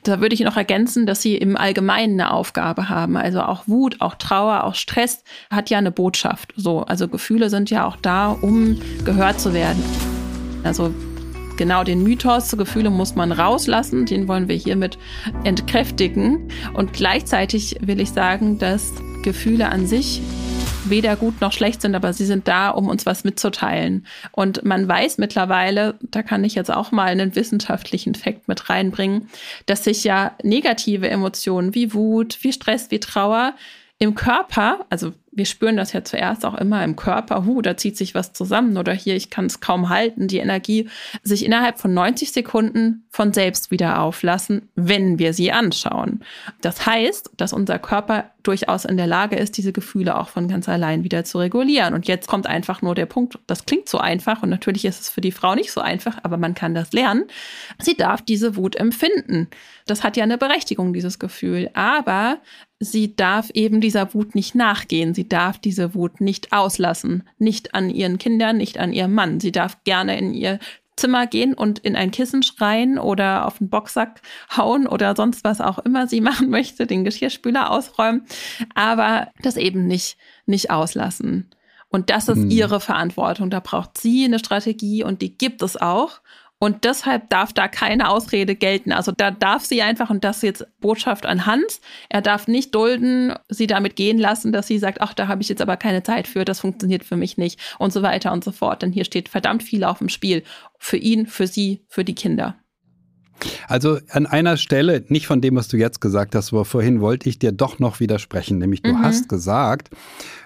da 0.05 0.21
würde 0.21 0.35
ich 0.35 0.41
noch 0.41 0.57
ergänzen, 0.57 1.07
dass 1.07 1.23
sie 1.23 1.37
im 1.37 1.57
Allgemeinen 1.57 2.21
eine 2.21 2.33
Aufgabe 2.33 2.89
haben. 2.89 3.17
Also 3.17 3.43
auch 3.43 3.67
Wut, 3.67 4.01
auch 4.01 4.15
Trauer, 4.15 4.65
auch 4.65 4.75
Stress 4.75 5.25
hat 5.51 5.71
ja 5.71 5.79
eine 5.79 5.91
Botschaft. 5.91 6.53
So, 6.57 6.83
also 6.83 7.09
Gefühle 7.09 7.51
sind 7.51 7.71
ja 7.71 7.87
auch 7.87 7.97
da, 7.97 8.31
um 8.31 8.81
gehört 9.05 9.41
zu 9.41 9.55
werden. 9.55 9.83
Also 10.63 10.95
genau 11.57 11.85
den 11.85 12.03
Mythos, 12.03 12.57
Gefühle 12.57 12.91
muss 12.91 13.15
man 13.15 13.33
rauslassen, 13.33 14.07
den 14.07 14.29
wollen 14.29 14.49
wir 14.49 14.57
hiermit 14.57 14.99
entkräftigen. 15.45 16.49
Und 16.75 16.93
gleichzeitig 16.93 17.77
will 17.81 18.01
ich 18.01 18.11
sagen, 18.11 18.59
dass 18.59 18.93
Gefühle 19.23 19.69
an 19.69 19.87
sich 19.87 20.21
weder 20.91 21.17
gut 21.17 21.41
noch 21.41 21.53
schlecht 21.53 21.83
sind, 21.83 21.95
aber 21.95 22.13
sie 22.13 22.27
sind 22.27 22.49
da, 22.49 22.71
um 22.71 22.89
uns 22.89 23.07
was 23.07 23.25
mitzuteilen. 23.25 24.07
Und 24.33 24.65
man 24.65 24.87
weiß 24.89 25.19
mittlerweile, 25.19 25.95
da 26.03 26.23
kann 26.23 26.45
ich 26.45 26.55
jetzt 26.55 26.71
auch 26.71 26.93
mal 26.93 27.07
einen 27.07 27.35
wissenschaftlichen 27.35 28.15
Fakt 28.15 28.49
mit 28.49 28.69
reinbringen, 28.69 29.29
dass 29.67 29.85
sich 29.85 30.05
ja 30.05 30.33
negative 30.43 31.09
Emotionen 31.09 31.75
wie 31.75 31.95
Wut, 31.95 32.39
wie 32.43 32.53
Stress, 32.53 32.91
wie 32.91 33.01
Trauer 33.01 33.55
im 33.99 34.15
Körper, 34.15 34.87
also 34.91 35.13
wir 35.37 35.45
spüren 35.45 35.77
das 35.77 35.93
ja 35.93 36.03
zuerst 36.03 36.45
auch 36.45 36.55
immer 36.55 36.83
im 36.83 36.97
Körper, 36.97 37.45
hu, 37.45 37.61
da 37.63 37.77
zieht 37.77 37.97
sich 37.97 38.15
was 38.15 38.33
zusammen 38.33 38.77
oder 38.79 38.93
hier, 38.93 39.15
ich 39.15 39.31
kann 39.31 39.47
es 39.47 39.61
kaum 39.61 39.91
halten, 39.91 40.29
die 40.29 40.39
Energie 40.39 40.89
sich 41.23 41.45
innerhalb 41.45 41.79
von 41.79 41.93
90 41.95 42.33
Sekunden 42.33 43.07
von 43.11 43.33
selbst 43.33 43.71
wieder 43.71 44.01
auflassen, 44.01 44.69
wenn 44.75 45.19
wir 45.19 45.35
sie 45.35 45.53
anschauen. 45.53 46.25
Das 46.63 46.87
heißt, 46.87 47.31
dass 47.37 47.53
unser 47.53 47.79
Körper 47.79 48.31
durchaus 48.43 48.85
in 48.85 48.97
der 48.97 49.07
Lage 49.07 49.37
ist, 49.37 49.57
diese 49.57 49.73
Gefühle 49.73 50.17
auch 50.19 50.29
von 50.29 50.49
ganz 50.49 50.69
allein 50.69 51.05
wieder 51.05 51.25
zu 51.25 51.39
regulieren. 51.39 51.95
Und 51.95 52.07
jetzt 52.07 52.29
kommt 52.29 52.47
einfach 52.47 52.81
nur 52.81 52.95
der 52.95 53.07
Punkt, 53.07 53.39
das 53.47 53.67
klingt 53.67 53.89
so 53.89 53.99
einfach 53.99 54.43
und 54.43 54.51
natürlich 54.51 54.85
ist 54.85 55.01
es 55.01 55.09
für 55.09 55.21
die 55.21 55.33
Frau 55.33 55.55
nicht 55.55 55.73
so 55.73 55.81
einfach, 55.81 56.19
aber 56.23 56.37
man 56.37 56.55
kann 56.55 56.75
das 56.75 56.93
lernen. 56.93 57.25
Sie 57.79 57.97
darf 57.97 58.23
diese 58.23 58.57
Wut 58.57 58.77
empfinden. 58.77 59.49
Das 59.87 60.03
hat 60.03 60.17
ja 60.17 60.25
eine 60.25 60.39
Berechtigung, 60.39 60.93
dieses 60.93 61.19
Gefühl. 61.19 61.71
Aber 61.75 62.39
sie 62.81 63.15
darf 63.15 63.51
eben 63.51 63.81
dieser 63.81 64.15
Wut 64.15 64.35
nicht 64.35 64.55
nachgehen. 64.55 65.15
Sie 65.15 65.26
darf 65.29 65.59
diese 65.59 65.95
Wut 65.95 66.21
nicht 66.21 66.53
auslassen. 66.53 67.25
Nicht 67.39 67.75
an 67.75 67.91
ihren 67.91 68.19
Kindern, 68.19 68.57
nicht 68.57 68.79
an 68.79 68.93
ihrem 68.93 69.15
Mann. 69.15 69.41
Sie 69.41 69.53
darf 69.53 69.83
gerne 69.85 70.19
in 70.19 70.35
ihr 70.35 70.59
Zimmer 70.97 71.27
gehen 71.27 71.55
und 71.55 71.79
in 71.79 71.95
ein 71.95 72.11
Kissen 72.11 72.43
schreien 72.43 72.99
oder 72.99 73.47
auf 73.47 73.59
den 73.59 73.69
Boxsack 73.69 74.23
hauen 74.57 74.87
oder 74.87 75.15
sonst 75.15 75.45
was 75.45 75.61
auch 75.61 75.79
immer 75.81 76.07
sie 76.07 76.21
machen 76.23 76.51
möchte, 76.51 76.87
den 76.87 77.05
Geschirrspüler 77.05 77.71
ausräumen, 77.71 78.23
aber 78.75 79.29
das 79.43 79.57
eben 79.57 79.87
nicht, 79.87 80.17
nicht 80.47 80.71
auslassen. 80.71 81.51
Und 81.89 82.11
das 82.11 82.29
ist 82.29 82.39
mhm. 82.39 82.51
ihre 82.51 82.81
Verantwortung. 82.81 83.49
Da 83.49 83.61
braucht 83.61 83.99
sie 83.99 84.25
eine 84.25 84.39
Strategie 84.39 85.05
und 85.05 85.23
die 85.23 85.37
gibt 85.37 85.63
es 85.63 85.81
auch. 85.81 86.21
Und 86.59 86.85
deshalb 86.85 87.29
darf 87.29 87.53
da 87.53 87.69
keine 87.69 88.09
Ausrede 88.09 88.55
gelten. 88.55 88.93
Also 88.93 89.13
da 89.13 89.31
darf 89.31 89.65
sie 89.65 89.83
einfach, 89.83 90.09
und 90.09 90.25
das 90.25 90.41
jetzt 90.41 90.67
Botschaft 90.81 91.27
an 91.27 91.45
Hans, 91.45 91.83
er 92.09 92.23
darf 92.23 92.49
nicht 92.49 92.75
dulden, 92.75 93.35
sie 93.49 93.67
damit 93.67 93.95
gehen 93.95 94.19
lassen, 94.19 94.53
dass 94.53 94.67
sie 94.67 94.79
sagt, 94.79 95.03
ach, 95.03 95.13
da 95.13 95.29
habe 95.29 95.43
ich 95.43 95.51
jetzt 95.51 95.61
aber 95.61 95.77
keine 95.77 96.03
Zeit 96.03 96.27
für, 96.27 96.47
das 96.47 96.61
funktioniert 96.61 97.05
für 97.05 97.17
mich 97.17 97.37
nicht 97.37 97.61
und 97.79 97.93
so 97.93 98.03
weiter 98.03 98.33
und 98.33 98.43
so 98.43 98.53
fort. 98.53 98.81
Denn 98.81 98.93
hier 98.93 99.05
steht 99.05 99.29
verdammt 99.29 99.63
viel 99.63 99.85
auf 99.85 99.99
dem 99.99 100.09
Spiel. 100.09 100.45
Für 100.79 100.97
ihn, 100.97 101.27
für 101.27 101.47
sie, 101.47 101.85
für 101.89 102.05
die 102.05 102.15
Kinder. 102.15 102.57
Also 103.69 103.99
an 104.11 104.27
einer 104.27 104.57
Stelle, 104.57 105.05
nicht 105.09 105.27
von 105.27 105.41
dem, 105.41 105.57
was 105.57 105.69
du 105.69 105.77
jetzt 105.77 106.01
gesagt 106.01 106.35
hast, 106.35 106.53
aber 106.53 106.65
vorhin 106.65 107.01
wollte 107.01 107.29
ich 107.29 107.39
dir 107.39 107.53
doch 107.53 107.79
noch 107.79 108.01
widersprechen. 108.01 108.59
Nämlich 108.59 108.83
du 108.83 108.93
mhm. 108.93 109.03
hast 109.03 109.29
gesagt, 109.29 109.91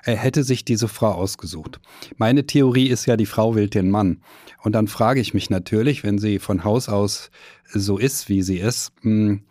er 0.04 0.16
hätte 0.16 0.44
sich 0.44 0.64
diese 0.64 0.88
Frau 0.88 1.12
ausgesucht. 1.12 1.80
Meine 2.16 2.46
Theorie 2.46 2.88
ist 2.88 3.06
ja, 3.06 3.16
die 3.16 3.26
Frau 3.26 3.54
wählt 3.54 3.74
den 3.74 3.90
Mann. 3.90 4.20
Und 4.62 4.74
dann 4.74 4.88
frage 4.88 5.20
ich 5.20 5.34
mich 5.34 5.50
natürlich, 5.50 6.04
wenn 6.04 6.18
sie 6.18 6.38
von 6.38 6.64
Haus 6.64 6.88
aus 6.88 7.30
so 7.72 7.98
ist, 7.98 8.28
wie 8.28 8.42
sie 8.42 8.58
ist, 8.58 8.92
hm, 9.02 9.42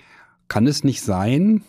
kann 0.47 0.67
es 0.67 0.83
nicht 0.83 1.01
sein, 1.01 1.63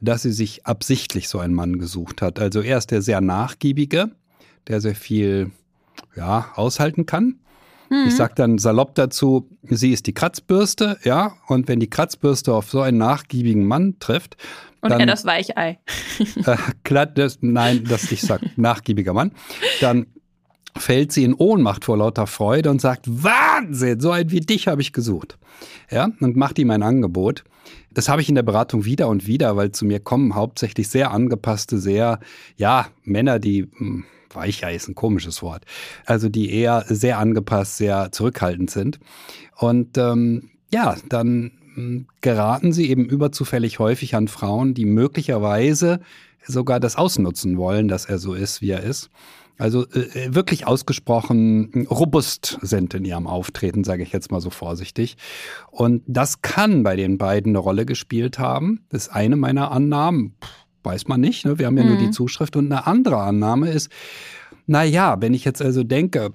dass 0.00 0.22
sie 0.22 0.32
sich 0.32 0.66
absichtlich 0.66 1.28
so 1.28 1.38
einen 1.38 1.54
Mann 1.54 1.78
gesucht 1.78 2.22
hat? 2.22 2.38
Also 2.38 2.60
er 2.60 2.78
ist 2.78 2.90
der 2.90 3.02
sehr 3.02 3.20
nachgiebige, 3.20 4.10
der 4.66 4.80
sehr 4.80 4.94
viel 4.94 5.50
ja, 6.16 6.52
aushalten 6.54 7.06
kann. 7.06 7.38
Mhm. 7.94 8.08
Ich 8.08 8.16
sage 8.16 8.34
dann 8.34 8.58
salopp 8.58 8.94
dazu, 8.94 9.48
sie 9.62 9.92
ist 9.92 10.06
die 10.06 10.14
Kratzbürste, 10.14 10.98
ja, 11.04 11.32
und 11.46 11.68
wenn 11.68 11.80
die 11.80 11.90
Kratzbürste 11.90 12.52
auf 12.52 12.70
so 12.70 12.80
einen 12.80 12.98
nachgiebigen 12.98 13.66
Mann 13.66 13.96
trifft, 14.00 14.36
und 14.80 14.90
dann, 14.90 15.00
er 15.00 15.06
das 15.06 15.24
Weichei. 15.24 15.78
äh, 16.44 16.56
klar, 16.82 17.06
das, 17.06 17.38
nein, 17.40 17.84
das 17.88 18.12
ich 18.12 18.20
sag, 18.20 18.42
nachgiebiger 18.58 19.14
Mann. 19.14 19.32
Dann 19.80 20.06
fällt 20.76 21.10
sie 21.10 21.24
in 21.24 21.32
Ohnmacht 21.32 21.86
vor 21.86 21.96
lauter 21.96 22.26
Freude 22.26 22.68
und 22.68 22.82
sagt, 22.82 23.06
Wahnsinn, 23.06 24.00
so 24.00 24.10
ein 24.10 24.30
wie 24.30 24.40
dich 24.40 24.68
habe 24.68 24.82
ich 24.82 24.92
gesucht. 24.92 25.38
Ja, 25.90 26.10
und 26.20 26.36
macht 26.36 26.58
ihm 26.58 26.70
ein 26.70 26.82
Angebot. 26.82 27.44
Das 27.94 28.10
habe 28.10 28.20
ich 28.20 28.28
in 28.28 28.34
der 28.34 28.42
Beratung 28.42 28.84
wieder 28.84 29.08
und 29.08 29.26
wieder, 29.26 29.56
weil 29.56 29.72
zu 29.72 29.86
mir 29.86 30.00
kommen 30.00 30.34
hauptsächlich 30.34 30.88
sehr 30.88 31.12
angepasste, 31.12 31.78
sehr, 31.78 32.20
ja, 32.56 32.88
Männer, 33.04 33.38
die 33.38 33.70
hm, 33.78 34.04
Weichei 34.34 34.74
ist 34.74 34.88
ein 34.88 34.94
komisches 34.94 35.42
Wort. 35.42 35.64
Also 36.06 36.28
die 36.28 36.52
eher 36.52 36.84
sehr 36.88 37.18
angepasst, 37.18 37.76
sehr 37.76 38.12
zurückhaltend 38.12 38.70
sind. 38.70 38.98
Und 39.56 39.98
ähm, 39.98 40.50
ja, 40.72 40.96
dann 41.08 41.52
hm, 41.74 42.06
geraten 42.20 42.72
sie 42.72 42.88
eben 42.90 43.04
überzufällig 43.04 43.78
häufig 43.78 44.14
an 44.14 44.28
Frauen, 44.28 44.74
die 44.74 44.84
möglicherweise 44.84 46.00
sogar 46.46 46.80
das 46.80 46.96
ausnutzen 46.96 47.56
wollen, 47.56 47.88
dass 47.88 48.04
er 48.04 48.18
so 48.18 48.34
ist, 48.34 48.60
wie 48.60 48.70
er 48.70 48.82
ist. 48.82 49.10
Also 49.56 49.86
äh, 49.90 50.26
äh 50.26 50.34
wirklich 50.34 50.66
ausgesprochen 50.66 51.70
hm, 51.72 51.86
robust 51.86 52.58
sind 52.62 52.94
in 52.94 53.04
ihrem 53.04 53.26
Auftreten, 53.26 53.84
sage 53.84 54.02
ich 54.02 54.12
jetzt 54.12 54.30
mal 54.30 54.40
so 54.40 54.50
vorsichtig. 54.50 55.16
Und 55.70 56.02
das 56.06 56.42
kann 56.42 56.82
bei 56.82 56.96
den 56.96 57.18
beiden 57.18 57.52
eine 57.52 57.58
Rolle 57.58 57.86
gespielt 57.86 58.38
haben. 58.38 58.84
Das 58.88 59.06
ist 59.06 59.12
eine 59.12 59.36
meiner 59.36 59.70
Annahmen. 59.70 60.34
Puh, 60.40 60.48
weiß 60.84 61.08
man 61.08 61.20
nicht. 61.20 61.44
Ne? 61.44 61.58
Wir 61.58 61.66
haben 61.66 61.76
ja 61.76 61.84
mhm. 61.84 61.90
nur 61.90 61.98
die 61.98 62.06
mhm. 62.06 62.12
Zuschrift. 62.12 62.56
Und 62.56 62.66
eine 62.66 62.86
andere 62.86 63.18
Annahme 63.18 63.70
ist, 63.70 63.90
na 64.66 64.82
ja, 64.82 65.20
wenn 65.20 65.34
ich 65.34 65.44
jetzt 65.44 65.62
also 65.62 65.82
denke, 65.82 66.32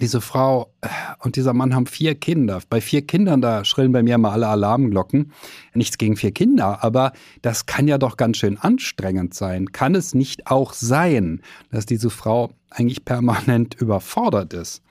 diese 0.00 0.20
Frau 0.20 0.72
äh, 0.82 0.88
und 1.20 1.36
dieser 1.36 1.54
Mann 1.54 1.74
haben 1.74 1.86
vier 1.86 2.14
Kinder. 2.14 2.60
Bei 2.68 2.80
vier 2.80 3.06
Kindern, 3.06 3.40
da 3.40 3.64
schrillen 3.64 3.92
bei 3.92 4.02
mir 4.02 4.18
mal 4.18 4.32
alle 4.32 4.48
Alarmglocken. 4.48 5.32
Nichts 5.74 5.98
gegen 5.98 6.16
vier 6.16 6.32
Kinder, 6.32 6.84
aber 6.84 7.12
das 7.42 7.66
kann 7.66 7.88
ja 7.88 7.98
doch 7.98 8.16
ganz 8.16 8.36
schön 8.36 8.58
anstrengend 8.58 9.34
sein. 9.34 9.72
Kann 9.72 9.94
es 9.94 10.14
nicht 10.14 10.46
auch 10.48 10.72
sein, 10.72 11.40
dass 11.70 11.86
diese 11.86 12.10
Frau 12.10 12.50
eigentlich 12.70 13.04
permanent 13.04 13.74
überfordert 13.80 14.52
ist? 14.52 14.82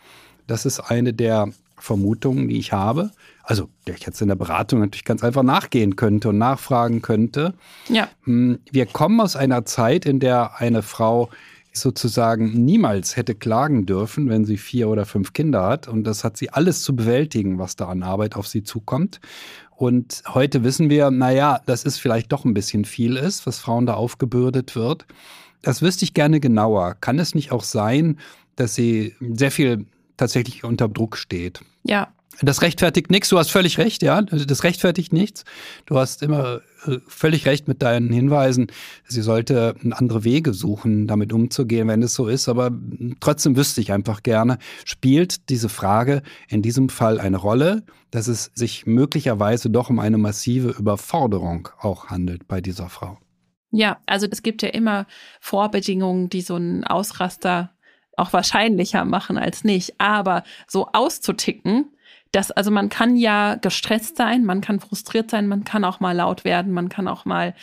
Das 0.47 0.65
ist 0.65 0.79
eine 0.79 1.13
der 1.13 1.49
Vermutungen, 1.85 2.47
die 2.47 2.57
ich 2.57 2.73
habe 2.73 3.11
also 3.45 3.69
der 3.87 3.95
ich 3.95 4.05
jetzt 4.05 4.21
in 4.21 4.27
der 4.27 4.35
Beratung 4.35 4.79
natürlich 4.79 5.05
ganz 5.05 5.23
einfach 5.23 5.43
nachgehen 5.43 5.95
könnte 5.95 6.29
und 6.29 6.37
nachfragen 6.37 7.01
könnte. 7.01 7.53
Ja. 7.89 8.09
Hm, 8.23 8.59
wir 8.71 8.85
kommen 8.87 9.21
aus 9.21 9.35
einer 9.35 9.65
Zeit, 9.65 10.05
in 10.05 10.19
der 10.19 10.59
eine 10.59 10.81
Frau 10.81 11.29
sozusagen 11.71 12.65
niemals 12.65 13.17
hätte 13.17 13.35
klagen 13.35 13.85
dürfen, 13.85 14.29
wenn 14.29 14.45
sie 14.45 14.57
vier 14.57 14.89
oder 14.89 15.05
fünf 15.05 15.33
Kinder 15.33 15.63
hat. 15.63 15.87
Und 15.87 16.05
das 16.05 16.23
hat 16.23 16.37
sie 16.37 16.49
alles 16.49 16.81
zu 16.81 16.95
bewältigen, 16.95 17.59
was 17.59 17.75
da 17.75 17.87
an 17.87 18.01
Arbeit 18.01 18.35
auf 18.35 18.47
sie 18.47 18.63
zukommt. 18.63 19.19
Und 19.75 20.23
heute 20.27 20.63
wissen 20.63 20.89
wir, 20.89 21.11
naja, 21.11 21.59
das 21.65 21.83
ist 21.83 21.99
vielleicht 21.99 22.31
doch 22.31 22.45
ein 22.45 22.53
bisschen 22.53 22.85
viel 22.85 23.17
ist, 23.17 23.45
was 23.45 23.59
Frauen 23.59 23.85
da 23.85 23.93
aufgebürdet 23.93 24.75
wird. 24.75 25.05
Das 25.61 25.81
wüsste 25.81 26.05
ich 26.05 26.13
gerne 26.13 26.39
genauer. 26.39 26.95
Kann 26.95 27.19
es 27.19 27.35
nicht 27.35 27.51
auch 27.51 27.63
sein, 27.63 28.19
dass 28.55 28.73
sie 28.73 29.13
sehr 29.19 29.51
viel 29.51 29.85
tatsächlich 30.15 30.63
unter 30.63 30.87
Druck 30.87 31.17
steht? 31.17 31.61
Ja, 31.85 32.15
das 32.41 32.61
rechtfertigt 32.61 33.11
nichts, 33.11 33.29
du 33.29 33.37
hast 33.37 33.49
völlig 33.49 33.77
recht, 33.77 34.03
ja. 34.03 34.21
Das 34.21 34.63
rechtfertigt 34.63 35.13
nichts. 35.13 35.45
Du 35.85 35.97
hast 35.97 36.21
immer 36.21 36.61
äh, 36.85 36.97
völlig 37.07 37.45
recht 37.45 37.67
mit 37.67 37.81
deinen 37.81 38.11
Hinweisen. 38.11 38.67
Sie 39.07 39.21
sollte 39.21 39.75
andere 39.91 40.23
Wege 40.23 40.53
suchen, 40.53 41.07
damit 41.07 41.31
umzugehen, 41.31 41.87
wenn 41.87 42.03
es 42.03 42.13
so 42.13 42.27
ist. 42.27 42.49
Aber 42.49 42.71
trotzdem 43.21 43.55
wüsste 43.55 43.79
ich 43.79 43.93
einfach 43.93 44.23
gerne, 44.23 44.57
spielt 44.83 45.49
diese 45.49 45.69
Frage 45.69 46.23
in 46.49 46.61
diesem 46.61 46.89
Fall 46.89 47.19
eine 47.19 47.37
Rolle, 47.37 47.83
dass 48.11 48.27
es 48.27 48.51
sich 48.53 48.85
möglicherweise 48.85 49.69
doch 49.69 49.89
um 49.89 49.99
eine 49.99 50.17
massive 50.17 50.69
Überforderung 50.69 51.69
auch 51.79 52.07
handelt 52.07 52.47
bei 52.47 52.59
dieser 52.59 52.89
Frau? 52.89 53.17
Ja, 53.71 53.97
also 54.05 54.27
es 54.29 54.41
gibt 54.43 54.61
ja 54.61 54.69
immer 54.69 55.05
Vorbedingungen, 55.41 56.29
die 56.29 56.41
so 56.41 56.55
einen 56.55 56.83
Ausraster 56.83 57.74
auch 58.17 58.33
wahrscheinlicher 58.33 59.05
machen 59.05 59.37
als 59.37 59.63
nicht. 59.63 59.99
Aber 59.99 60.43
so 60.67 60.89
auszuticken, 60.93 61.91
das, 62.31 62.51
also 62.51 62.71
man 62.71 62.89
kann 62.89 63.15
ja 63.15 63.55
gestresst 63.55 64.17
sein, 64.17 64.43
man 64.45 64.61
kann 64.61 64.79
frustriert 64.79 65.31
sein, 65.31 65.47
man 65.47 65.63
kann 65.63 65.85
auch 65.85 65.99
mal 65.99 66.15
laut 66.15 66.43
werden, 66.43 66.73
man 66.73 66.89
kann 66.89 67.07
auch 67.07 67.25
mal 67.25 67.55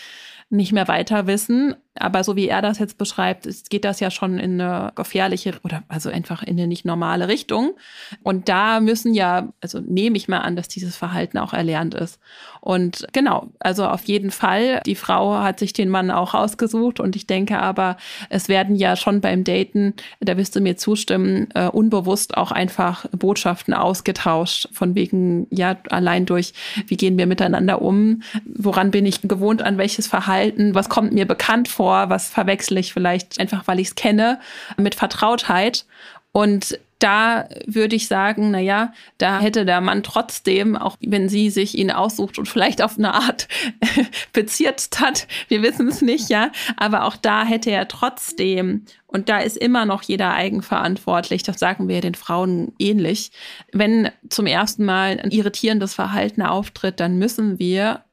nicht 0.51 0.73
mehr 0.73 0.89
weiter 0.89 1.27
wissen. 1.27 1.75
Aber 1.99 2.25
so 2.25 2.37
wie 2.37 2.49
er 2.49 2.63
das 2.63 2.79
jetzt 2.79 2.97
beschreibt, 2.97 3.47
geht 3.69 3.85
das 3.85 4.01
ja 4.01 4.11
schon 4.11 4.39
in 4.39 4.59
eine 4.61 4.93
gefährliche 4.95 5.55
oder 5.63 5.83
also 5.89 6.09
einfach 6.09 6.43
in 6.43 6.59
eine 6.59 6.67
nicht 6.67 6.87
normale 6.87 7.29
Richtung. 7.29 7.75
Und 8.23 8.49
da 8.49 8.81
müssen 8.81 9.13
ja, 9.13 9.49
also 9.61 9.79
nehme 9.81 10.17
ich 10.17 10.27
mal 10.27 10.39
an, 10.39 10.57
dass 10.57 10.69
dieses 10.69 10.97
Verhalten 10.97 11.37
auch 11.37 11.53
erlernt 11.53 11.95
ist. 11.95 12.19
Und 12.61 13.07
genau, 13.13 13.49
also 13.59 13.87
auf 13.87 14.05
jeden 14.05 14.31
Fall, 14.31 14.81
die 14.87 14.95
Frau 14.95 15.41
hat 15.41 15.59
sich 15.59 15.75
den 15.75 15.91
Mann 15.91 16.11
auch 16.11 16.33
ausgesucht. 16.33 16.99
Und 16.99 17.15
ich 17.15 17.27
denke 17.27 17.59
aber, 17.59 17.99
es 18.31 18.49
werden 18.49 18.77
ja 18.77 18.97
schon 18.97 19.21
beim 19.21 19.45
Daten, 19.45 19.95
da 20.21 20.39
wirst 20.39 20.57
du 20.57 20.61
mir 20.61 20.77
zustimmen, 20.77 21.49
uh, 21.59 21.69
unbewusst 21.71 22.37
auch 22.37 22.53
einfach 22.53 23.05
Botschaften 23.11 23.75
ausgetauscht, 23.75 24.69
von 24.73 24.95
wegen, 24.95 25.47
ja, 25.51 25.77
allein 25.91 26.25
durch, 26.25 26.55
wie 26.87 26.97
gehen 26.97 27.19
wir 27.19 27.27
miteinander 27.27 27.83
um, 27.83 28.23
woran 28.47 28.93
bin 28.93 29.05
ich 29.05 29.21
gewohnt, 29.23 29.61
an 29.61 29.77
welches 29.77 30.07
Verhalten, 30.07 30.75
was 30.75 30.89
kommt 30.89 31.13
mir 31.13 31.27
bekannt 31.27 31.69
vor 31.69 31.82
vor, 31.83 32.11
was 32.11 32.29
verwechsel 32.29 32.79
ich 32.79 32.93
vielleicht 32.93 33.41
einfach, 33.41 33.67
weil 33.67 33.81
ich 33.81 33.89
es 33.89 33.95
kenne, 33.97 34.39
mit 34.77 34.95
Vertrautheit. 34.95 35.85
Und 36.31 36.79
da 37.01 37.49
würde 37.67 37.97
ich 37.97 38.07
sagen, 38.07 38.53
na 38.53 38.61
ja, 38.61 38.93
da 39.19 39.41
hätte 39.41 39.65
der 39.65 39.81
Mann 39.81 40.05
trotzdem, 40.05 40.77
auch 40.77 40.97
wenn 41.01 41.29
sie 41.29 41.51
sich 41.51 41.77
ihn 41.77 41.91
aussucht 41.91 42.39
und 42.39 42.49
vielleicht 42.49 42.83
auf 42.83 42.99
eine 42.99 43.15
Art 43.15 43.49
bezirzt 44.33 45.01
hat, 45.01 45.27
wir 45.49 45.61
wissen 45.65 45.89
es 45.89 46.03
nicht, 46.03 46.29
ja, 46.29 46.53
aber 46.77 47.03
auch 47.03 47.17
da 47.17 47.45
hätte 47.45 47.73
er 47.73 47.89
trotzdem, 47.89 48.85
und 49.09 49.29
da 49.29 49.41
ist 49.41 49.57
immer 49.57 49.85
noch 49.85 50.03
jeder 50.03 50.33
eigenverantwortlich, 50.33 51.43
das 51.43 51.59
sagen 51.59 51.89
wir 51.89 52.01
den 52.01 52.15
Frauen 52.15 52.75
ähnlich, 52.79 53.33
wenn 53.73 54.09
zum 54.29 54.47
ersten 54.47 54.85
Mal 54.85 55.19
ein 55.19 55.33
irritierendes 55.33 55.95
Verhalten 55.95 56.43
auftritt, 56.43 57.01
dann 57.01 57.19
müssen 57.19 57.59
wir 57.59 58.05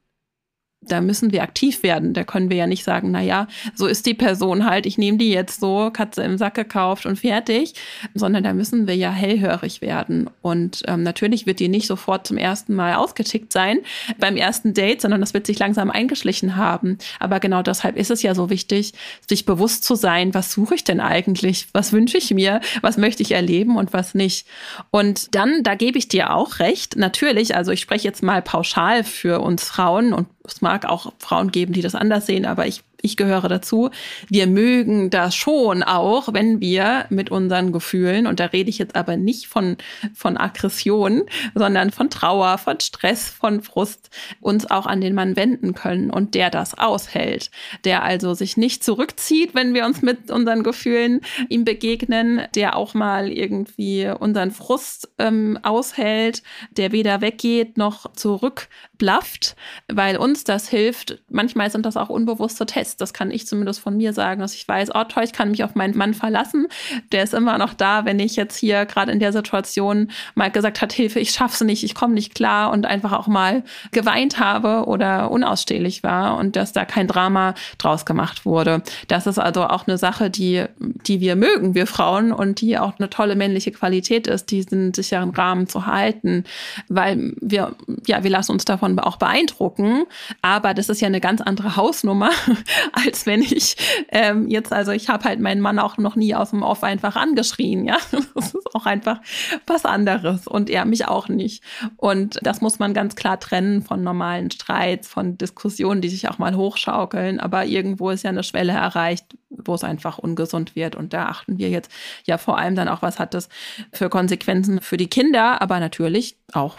da 0.81 1.01
müssen 1.01 1.31
wir 1.31 1.43
aktiv 1.43 1.83
werden. 1.83 2.13
Da 2.13 2.23
können 2.23 2.49
wir 2.49 2.57
ja 2.57 2.67
nicht 2.67 2.83
sagen, 2.83 3.11
na 3.11 3.21
ja, 3.21 3.47
so 3.75 3.85
ist 3.85 4.05
die 4.05 4.13
Person 4.13 4.65
halt, 4.65 4.85
ich 4.85 4.97
nehme 4.97 5.17
die 5.17 5.29
jetzt 5.29 5.59
so, 5.59 5.89
Katze 5.91 6.23
im 6.23 6.37
Sack 6.37 6.55
gekauft 6.55 7.05
und 7.05 7.19
fertig, 7.19 7.73
sondern 8.13 8.43
da 8.43 8.53
müssen 8.53 8.87
wir 8.87 8.95
ja 8.95 9.11
hellhörig 9.11 9.81
werden. 9.81 10.29
Und 10.41 10.83
ähm, 10.87 11.03
natürlich 11.03 11.45
wird 11.45 11.59
die 11.59 11.67
nicht 11.67 11.87
sofort 11.87 12.25
zum 12.25 12.37
ersten 12.37 12.75
Mal 12.75 12.95
ausgetickt 12.95 13.51
sein 13.51 13.79
beim 14.19 14.37
ersten 14.37 14.73
Date, 14.73 15.01
sondern 15.01 15.19
das 15.19 15.33
wird 15.33 15.45
sich 15.45 15.59
langsam 15.59 15.91
eingeschlichen 15.91 16.55
haben. 16.55 16.97
Aber 17.19 17.41
genau 17.41 17.61
deshalb 17.61 17.97
ist 17.97 18.11
es 18.11 18.21
ja 18.21 18.33
so 18.33 18.49
wichtig, 18.49 18.93
sich 19.27 19.45
bewusst 19.45 19.83
zu 19.83 19.95
sein, 19.95 20.33
was 20.33 20.51
suche 20.51 20.75
ich 20.75 20.85
denn 20.85 21.01
eigentlich? 21.01 21.67
Was 21.73 21.91
wünsche 21.91 22.17
ich 22.17 22.33
mir? 22.33 22.61
Was 22.81 22.97
möchte 22.97 23.21
ich 23.21 23.31
erleben 23.31 23.75
und 23.75 23.91
was 23.91 24.15
nicht? 24.15 24.47
Und 24.91 25.35
dann, 25.35 25.61
da 25.63 25.75
gebe 25.75 25.97
ich 25.97 26.07
dir 26.07 26.33
auch 26.33 26.59
recht, 26.59 26.95
natürlich, 26.95 27.55
also 27.55 27.71
ich 27.71 27.81
spreche 27.81 28.07
jetzt 28.07 28.23
mal 28.23 28.41
pauschal 28.41 29.03
für 29.03 29.41
uns 29.41 29.65
Frauen 29.65 30.13
und 30.13 30.27
es 30.49 30.61
mag 30.61 30.85
auch 30.85 31.13
Frauen 31.19 31.51
geben, 31.51 31.73
die 31.73 31.81
das 31.81 31.95
anders 31.95 32.25
sehen, 32.25 32.45
aber 32.45 32.67
ich 32.67 32.83
ich 33.01 33.17
gehöre 33.17 33.47
dazu, 33.47 33.89
wir 34.27 34.47
mögen 34.47 35.09
das 35.09 35.35
schon 35.35 35.83
auch, 35.83 36.33
wenn 36.33 36.59
wir 36.59 37.05
mit 37.09 37.31
unseren 37.31 37.71
Gefühlen, 37.71 38.27
und 38.27 38.39
da 38.39 38.45
rede 38.45 38.69
ich 38.69 38.77
jetzt 38.77 38.95
aber 38.95 39.17
nicht 39.17 39.47
von, 39.47 39.77
von 40.13 40.37
Aggression, 40.37 41.23
sondern 41.55 41.91
von 41.91 42.09
Trauer, 42.09 42.57
von 42.57 42.79
Stress, 42.79 43.29
von 43.29 43.61
Frust, 43.61 44.09
uns 44.41 44.69
auch 44.69 44.85
an 44.85 45.01
den 45.01 45.15
Mann 45.15 45.35
wenden 45.35 45.73
können 45.73 46.11
und 46.11 46.35
der 46.35 46.49
das 46.49 46.77
aushält, 46.77 47.51
der 47.83 48.03
also 48.03 48.33
sich 48.33 48.57
nicht 48.57 48.83
zurückzieht, 48.83 49.55
wenn 49.55 49.73
wir 49.73 49.85
uns 49.85 50.01
mit 50.01 50.31
unseren 50.31 50.63
Gefühlen 50.63 51.21
ihm 51.47 51.65
begegnen, 51.65 52.41
der 52.55 52.75
auch 52.75 52.93
mal 52.93 53.31
irgendwie 53.31 54.11
unseren 54.19 54.51
Frust 54.51 55.09
ähm, 55.17 55.59
aushält, 55.63 56.43
der 56.71 56.91
weder 56.91 57.21
weggeht 57.21 57.77
noch 57.77 58.13
zurückblafft, 58.13 59.55
weil 59.87 60.17
uns 60.17 60.43
das 60.43 60.67
hilft. 60.69 61.21
Manchmal 61.29 61.71
sind 61.71 61.85
das 61.85 61.97
auch 61.97 62.09
unbewusste 62.09 62.65
Tests 62.65 62.88
weiß, 62.89 62.97
das 62.97 63.13
kann 63.13 63.31
ich 63.31 63.47
zumindest 63.47 63.79
von 63.79 63.97
mir 63.97 64.13
sagen, 64.13 64.41
dass 64.41 64.53
ich 64.53 64.67
weiß, 64.67 64.89
oh 64.93 65.03
toll, 65.03 65.23
ich 65.23 65.33
kann 65.33 65.51
mich 65.51 65.63
auf 65.63 65.75
meinen 65.75 65.97
Mann 65.97 66.13
verlassen. 66.13 66.67
Der 67.11 67.23
ist 67.23 67.33
immer 67.33 67.57
noch 67.57 67.73
da, 67.73 68.05
wenn 68.05 68.19
ich 68.19 68.35
jetzt 68.35 68.57
hier 68.57 68.85
gerade 68.85 69.11
in 69.11 69.19
der 69.19 69.33
Situation 69.33 70.11
mal 70.35 70.51
gesagt 70.51 70.81
hat, 70.81 70.93
Hilfe, 70.93 71.19
ich 71.19 71.31
schaff's 71.31 71.61
nicht, 71.61 71.83
ich 71.83 71.95
komme 71.95 72.13
nicht 72.13 72.35
klar 72.35 72.71
und 72.71 72.85
einfach 72.85 73.13
auch 73.13 73.27
mal 73.27 73.63
geweint 73.91 74.39
habe 74.39 74.85
oder 74.87 75.31
unausstehlich 75.31 76.03
war 76.03 76.37
und 76.37 76.55
dass 76.55 76.73
da 76.73 76.85
kein 76.85 77.07
Drama 77.07 77.53
draus 77.77 78.05
gemacht 78.05 78.45
wurde. 78.45 78.81
Das 79.07 79.27
ist 79.27 79.39
also 79.39 79.65
auch 79.65 79.87
eine 79.87 79.97
Sache, 79.97 80.29
die, 80.29 80.65
die 80.79 81.19
wir 81.19 81.35
mögen, 81.35 81.75
wir 81.75 81.87
Frauen, 81.87 82.31
und 82.31 82.61
die 82.61 82.77
auch 82.77 82.93
eine 82.99 83.09
tolle 83.09 83.35
männliche 83.35 83.71
Qualität 83.71 84.27
ist, 84.27 84.51
diesen 84.51 84.93
sicheren 84.93 85.31
Rahmen 85.31 85.67
zu 85.67 85.85
halten, 85.85 86.43
weil 86.87 87.33
wir, 87.41 87.75
ja, 88.07 88.23
wir 88.23 88.29
lassen 88.29 88.53
uns 88.53 88.65
davon 88.65 88.97
auch 88.99 89.17
beeindrucken. 89.17 90.05
Aber 90.41 90.73
das 90.73 90.89
ist 90.89 91.01
ja 91.01 91.07
eine 91.07 91.21
ganz 91.21 91.41
andere 91.41 91.75
Hausnummer, 91.75 92.29
als 92.93 93.25
wenn 93.25 93.41
ich 93.41 93.75
ähm, 94.09 94.47
jetzt, 94.47 94.73
also 94.73 94.91
ich 94.91 95.09
habe 95.09 95.23
halt 95.23 95.39
meinen 95.39 95.61
Mann 95.61 95.79
auch 95.79 95.97
noch 95.97 96.15
nie 96.15 96.35
aus 96.35 96.51
dem 96.51 96.63
Off 96.63 96.83
einfach 96.83 97.15
angeschrien, 97.15 97.85
ja. 97.85 97.97
Das 98.35 98.53
ist 98.53 98.75
auch 98.75 98.85
einfach 98.85 99.19
was 99.67 99.85
anderes 99.85 100.47
und 100.47 100.69
er 100.69 100.85
mich 100.85 101.07
auch 101.07 101.27
nicht. 101.27 101.63
Und 101.97 102.39
das 102.41 102.61
muss 102.61 102.79
man 102.79 102.93
ganz 102.93 103.15
klar 103.15 103.39
trennen 103.39 103.81
von 103.81 104.03
normalen 104.03 104.49
Streits, 104.51 105.07
von 105.07 105.37
Diskussionen, 105.37 106.01
die 106.01 106.09
sich 106.09 106.29
auch 106.29 106.37
mal 106.37 106.55
hochschaukeln. 106.55 107.39
Aber 107.39 107.65
irgendwo 107.65 108.09
ist 108.09 108.23
ja 108.23 108.29
eine 108.29 108.43
Schwelle 108.43 108.73
erreicht, 108.73 109.25
wo 109.49 109.73
es 109.73 109.83
einfach 109.83 110.17
ungesund 110.17 110.75
wird. 110.75 110.95
Und 110.95 111.13
da 111.13 111.25
achten 111.25 111.57
wir 111.57 111.69
jetzt 111.69 111.91
ja 112.25 112.37
vor 112.37 112.57
allem 112.57 112.75
dann 112.75 112.87
auch, 112.87 113.01
was 113.01 113.19
hat 113.19 113.33
das 113.33 113.49
für 113.91 114.09
Konsequenzen 114.09 114.81
für 114.81 114.97
die 114.97 115.09
Kinder, 115.09 115.61
aber 115.61 115.79
natürlich 115.79 116.37
auch 116.53 116.77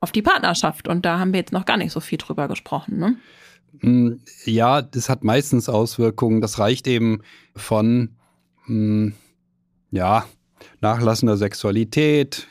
auf 0.00 0.12
die 0.12 0.22
Partnerschaft. 0.22 0.88
Und 0.88 1.04
da 1.04 1.18
haben 1.18 1.32
wir 1.32 1.40
jetzt 1.40 1.52
noch 1.52 1.66
gar 1.66 1.76
nicht 1.76 1.92
so 1.92 2.00
viel 2.00 2.18
drüber 2.18 2.48
gesprochen. 2.48 2.98
Ne? 2.98 3.16
Hm, 3.80 4.20
ja, 4.44 4.82
das 4.82 5.08
hat 5.08 5.24
meistens 5.24 5.68
Auswirkungen. 5.68 6.40
Das 6.40 6.58
reicht 6.58 6.86
eben 6.86 7.20
von, 7.54 8.10
hm, 8.66 9.14
ja, 9.90 10.24
nachlassender 10.80 11.36
Sexualität 11.36 12.46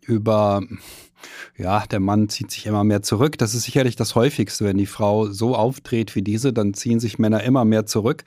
über, 0.00 0.62
ja, 1.56 1.84
der 1.86 2.00
Mann 2.00 2.28
zieht 2.28 2.50
sich 2.50 2.66
immer 2.66 2.84
mehr 2.84 3.02
zurück. 3.02 3.38
Das 3.38 3.54
ist 3.54 3.64
sicherlich 3.64 3.96
das 3.96 4.14
häufigste. 4.14 4.64
Wenn 4.64 4.78
die 4.78 4.86
Frau 4.86 5.26
so 5.26 5.54
auftritt 5.54 6.14
wie 6.14 6.22
diese, 6.22 6.52
dann 6.52 6.74
ziehen 6.74 7.00
sich 7.00 7.18
Männer 7.18 7.42
immer 7.42 7.64
mehr 7.64 7.86
zurück. 7.86 8.24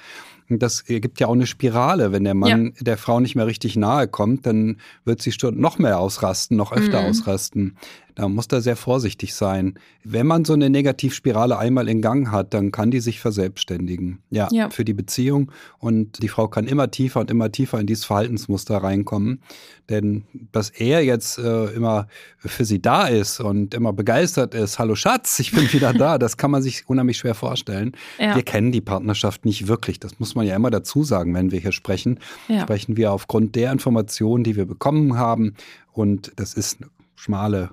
Das 0.49 0.85
gibt 0.85 1.19
ja 1.19 1.27
auch 1.27 1.33
eine 1.33 1.47
Spirale. 1.47 2.11
Wenn 2.11 2.23
der 2.23 2.33
Mann 2.33 2.73
ja. 2.75 2.83
der 2.83 2.97
Frau 2.97 3.19
nicht 3.19 3.35
mehr 3.35 3.47
richtig 3.47 3.75
nahe 3.75 4.07
kommt, 4.07 4.45
dann 4.45 4.77
wird 5.05 5.21
sie 5.21 5.33
noch 5.53 5.79
mehr 5.79 5.99
ausrasten, 5.99 6.57
noch 6.57 6.71
öfter 6.71 7.01
mhm. 7.01 7.07
ausrasten. 7.07 7.77
Da 8.15 8.27
muss 8.27 8.47
da 8.47 8.61
sehr 8.61 8.75
vorsichtig 8.75 9.33
sein. 9.33 9.75
Wenn 10.03 10.27
man 10.27 10.45
so 10.45 10.53
eine 10.53 10.69
Negativspirale 10.69 11.57
einmal 11.57 11.89
in 11.89 12.01
Gang 12.01 12.31
hat, 12.31 12.53
dann 12.53 12.71
kann 12.71 12.91
die 12.91 12.99
sich 12.99 13.19
verselbstständigen. 13.19 14.19
Ja, 14.29 14.47
ja, 14.51 14.69
für 14.69 14.85
die 14.85 14.93
Beziehung. 14.93 15.51
Und 15.79 16.21
die 16.21 16.27
Frau 16.27 16.47
kann 16.47 16.67
immer 16.67 16.91
tiefer 16.91 17.19
und 17.19 17.31
immer 17.31 17.51
tiefer 17.51 17.79
in 17.79 17.87
dieses 17.87 18.05
Verhaltensmuster 18.05 18.77
reinkommen. 18.77 19.41
Denn 19.89 20.23
dass 20.51 20.69
er 20.69 21.03
jetzt 21.03 21.39
äh, 21.39 21.65
immer 21.73 22.07
für 22.37 22.65
sie 22.65 22.81
da 22.81 23.07
ist 23.07 23.39
und 23.39 23.73
immer 23.73 23.93
begeistert 23.93 24.53
ist, 24.53 24.79
hallo 24.79 24.95
Schatz, 24.95 25.39
ich 25.39 25.51
bin 25.51 25.71
wieder 25.73 25.93
da, 25.93 26.17
das 26.19 26.37
kann 26.37 26.51
man 26.51 26.61
sich 26.61 26.87
unheimlich 26.87 27.17
schwer 27.17 27.35
vorstellen. 27.35 27.93
Ja. 28.19 28.35
Wir 28.35 28.43
kennen 28.43 28.71
die 28.71 28.81
Partnerschaft 28.81 29.45
nicht 29.45 29.67
wirklich. 29.67 29.99
Das 29.99 30.19
muss 30.19 30.35
man 30.35 30.45
ja 30.45 30.55
immer 30.55 30.71
dazu 30.71 31.03
sagen, 31.03 31.33
wenn 31.33 31.51
wir 31.51 31.59
hier 31.59 31.71
sprechen. 31.71 32.19
Ja. 32.47 32.61
Sprechen 32.61 32.95
wir 32.95 33.11
aufgrund 33.11 33.55
der 33.55 33.71
Informationen, 33.71 34.43
die 34.43 34.55
wir 34.55 34.65
bekommen 34.65 35.17
haben. 35.17 35.55
Und 35.91 36.31
das 36.37 36.53
ist 36.53 36.81
eine 36.81 36.89
schmale 37.15 37.71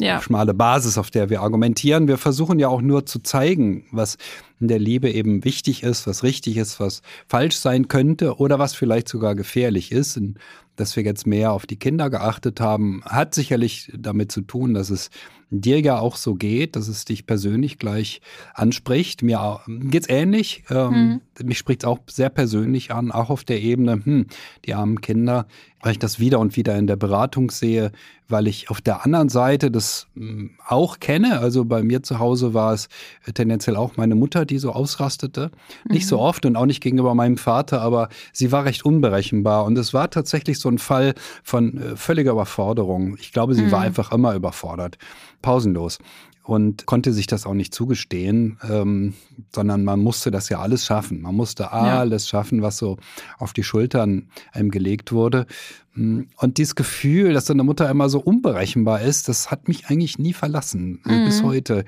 ja. 0.00 0.20
schmale 0.20 0.54
Basis, 0.54 0.98
auf 0.98 1.10
der 1.10 1.30
wir 1.30 1.42
argumentieren. 1.42 2.08
Wir 2.08 2.18
versuchen 2.18 2.58
ja 2.58 2.68
auch 2.68 2.80
nur 2.80 3.06
zu 3.06 3.20
zeigen, 3.20 3.84
was 3.90 4.16
in 4.60 4.68
der 4.68 4.78
Liebe 4.78 5.10
eben 5.10 5.44
wichtig 5.44 5.82
ist, 5.82 6.06
was 6.06 6.22
richtig 6.22 6.56
ist, 6.56 6.80
was 6.80 7.02
falsch 7.26 7.56
sein 7.56 7.88
könnte 7.88 8.36
oder 8.38 8.58
was 8.58 8.74
vielleicht 8.74 9.08
sogar 9.08 9.34
gefährlich 9.34 9.92
ist. 9.92 10.16
Und 10.16 10.38
dass 10.76 10.96
wir 10.96 11.04
jetzt 11.04 11.26
mehr 11.26 11.52
auf 11.52 11.66
die 11.66 11.78
Kinder 11.78 12.10
geachtet 12.10 12.60
haben, 12.60 13.02
hat 13.04 13.34
sicherlich 13.34 13.92
damit 13.96 14.32
zu 14.32 14.40
tun, 14.40 14.74
dass 14.74 14.90
es 14.90 15.10
dir 15.50 15.80
ja 15.80 15.98
auch 15.98 16.16
so 16.16 16.34
geht, 16.34 16.76
dass 16.76 16.88
es 16.88 17.04
dich 17.04 17.26
persönlich 17.26 17.78
gleich 17.78 18.20
anspricht. 18.54 19.22
Mir 19.22 19.60
geht's 19.66 20.08
ähnlich. 20.08 20.64
Ähm, 20.70 21.20
mhm. 21.38 21.46
Mich 21.46 21.58
spricht 21.58 21.82
es 21.82 21.88
auch 21.88 22.00
sehr 22.08 22.28
persönlich 22.28 22.92
an, 22.92 23.12
auch 23.12 23.30
auf 23.30 23.44
der 23.44 23.62
Ebene, 23.62 24.00
hm, 24.04 24.26
die 24.64 24.74
armen 24.74 25.00
Kinder, 25.00 25.46
weil 25.80 25.92
ich 25.92 25.98
das 25.98 26.18
wieder 26.18 26.40
und 26.40 26.56
wieder 26.56 26.76
in 26.76 26.86
der 26.86 26.96
Beratung 26.96 27.50
sehe, 27.50 27.92
weil 28.28 28.46
ich 28.46 28.70
auf 28.70 28.80
der 28.80 29.04
anderen 29.04 29.28
Seite 29.28 29.70
das 29.70 30.06
hm, 30.14 30.52
auch 30.66 30.98
kenne. 30.98 31.38
Also 31.38 31.64
bei 31.64 31.82
mir 31.82 32.02
zu 32.02 32.18
Hause 32.18 32.54
war 32.54 32.72
es 32.72 32.88
tendenziell 33.34 33.76
auch 33.76 33.96
meine 33.96 34.14
Mutter, 34.14 34.43
die 34.46 34.58
so 34.58 34.72
ausrastete. 34.72 35.50
Mhm. 35.84 35.94
Nicht 35.94 36.06
so 36.06 36.16
mhm. 36.16 36.22
oft 36.22 36.46
und 36.46 36.56
auch 36.56 36.66
nicht 36.66 36.82
gegenüber 36.82 37.14
meinem 37.14 37.36
Vater, 37.36 37.80
aber 37.80 38.08
sie 38.32 38.52
war 38.52 38.64
recht 38.64 38.84
unberechenbar. 38.84 39.64
Und 39.64 39.78
es 39.78 39.94
war 39.94 40.10
tatsächlich 40.10 40.58
so 40.58 40.68
ein 40.68 40.78
Fall 40.78 41.14
von 41.42 41.78
äh, 41.78 41.96
völliger 41.96 42.32
Überforderung. 42.32 43.16
Ich 43.18 43.32
glaube, 43.32 43.54
sie 43.54 43.62
mhm. 43.62 43.72
war 43.72 43.80
einfach 43.80 44.12
immer 44.12 44.34
überfordert 44.34 44.98
pausenlos 45.42 45.98
und 46.44 46.84
konnte 46.84 47.12
sich 47.12 47.26
das 47.26 47.46
auch 47.46 47.54
nicht 47.54 47.74
zugestehen, 47.74 48.58
ähm, 48.68 49.14
sondern 49.54 49.82
man 49.82 50.00
musste 50.00 50.30
das 50.30 50.50
ja 50.50 50.60
alles 50.60 50.84
schaffen. 50.84 51.22
Man 51.22 51.34
musste 51.34 51.72
alles 51.72 52.24
ja. 52.24 52.28
schaffen, 52.28 52.60
was 52.60 52.76
so 52.76 52.98
auf 53.38 53.54
die 53.54 53.62
Schultern 53.62 54.28
einem 54.52 54.70
gelegt 54.70 55.12
wurde. 55.12 55.46
Mm, 55.94 56.22
und 56.36 56.58
dieses 56.58 56.74
Gefühl, 56.74 57.32
dass 57.32 57.46
deine 57.46 57.64
Mutter 57.64 57.88
immer 57.88 58.08
so 58.08 58.20
unberechenbar 58.20 59.02
ist, 59.02 59.28
das 59.28 59.50
hat 59.50 59.68
mich 59.68 59.86
eigentlich 59.86 60.18
nie 60.18 60.32
verlassen, 60.32 61.00
mhm. 61.04 61.24
bis 61.24 61.42
heute. 61.42 61.84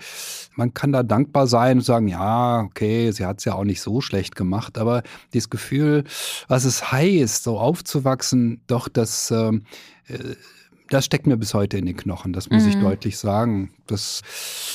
Man 0.54 0.74
kann 0.74 0.92
da 0.92 1.02
dankbar 1.02 1.46
sein 1.46 1.78
und 1.78 1.84
sagen, 1.84 2.08
ja, 2.08 2.60
okay, 2.60 3.10
sie 3.10 3.26
hat 3.26 3.38
es 3.38 3.44
ja 3.44 3.54
auch 3.54 3.64
nicht 3.64 3.80
so 3.80 4.00
schlecht 4.00 4.36
gemacht, 4.36 4.78
aber 4.78 5.02
dieses 5.32 5.50
Gefühl, 5.50 6.04
was 6.48 6.64
es 6.64 6.92
heißt, 6.92 7.44
so 7.44 7.58
aufzuwachsen, 7.58 8.60
doch 8.66 8.88
das 8.88 9.30
ähm, 9.30 9.62
äh, 10.08 10.36
das 10.88 11.04
steckt 11.04 11.26
mir 11.26 11.36
bis 11.36 11.54
heute 11.54 11.78
in 11.78 11.86
den 11.86 11.96
Knochen, 11.96 12.32
das 12.32 12.50
muss 12.50 12.62
mhm. 12.62 12.68
ich 12.68 12.76
deutlich 12.76 13.18
sagen. 13.18 13.70
Das 13.86 14.22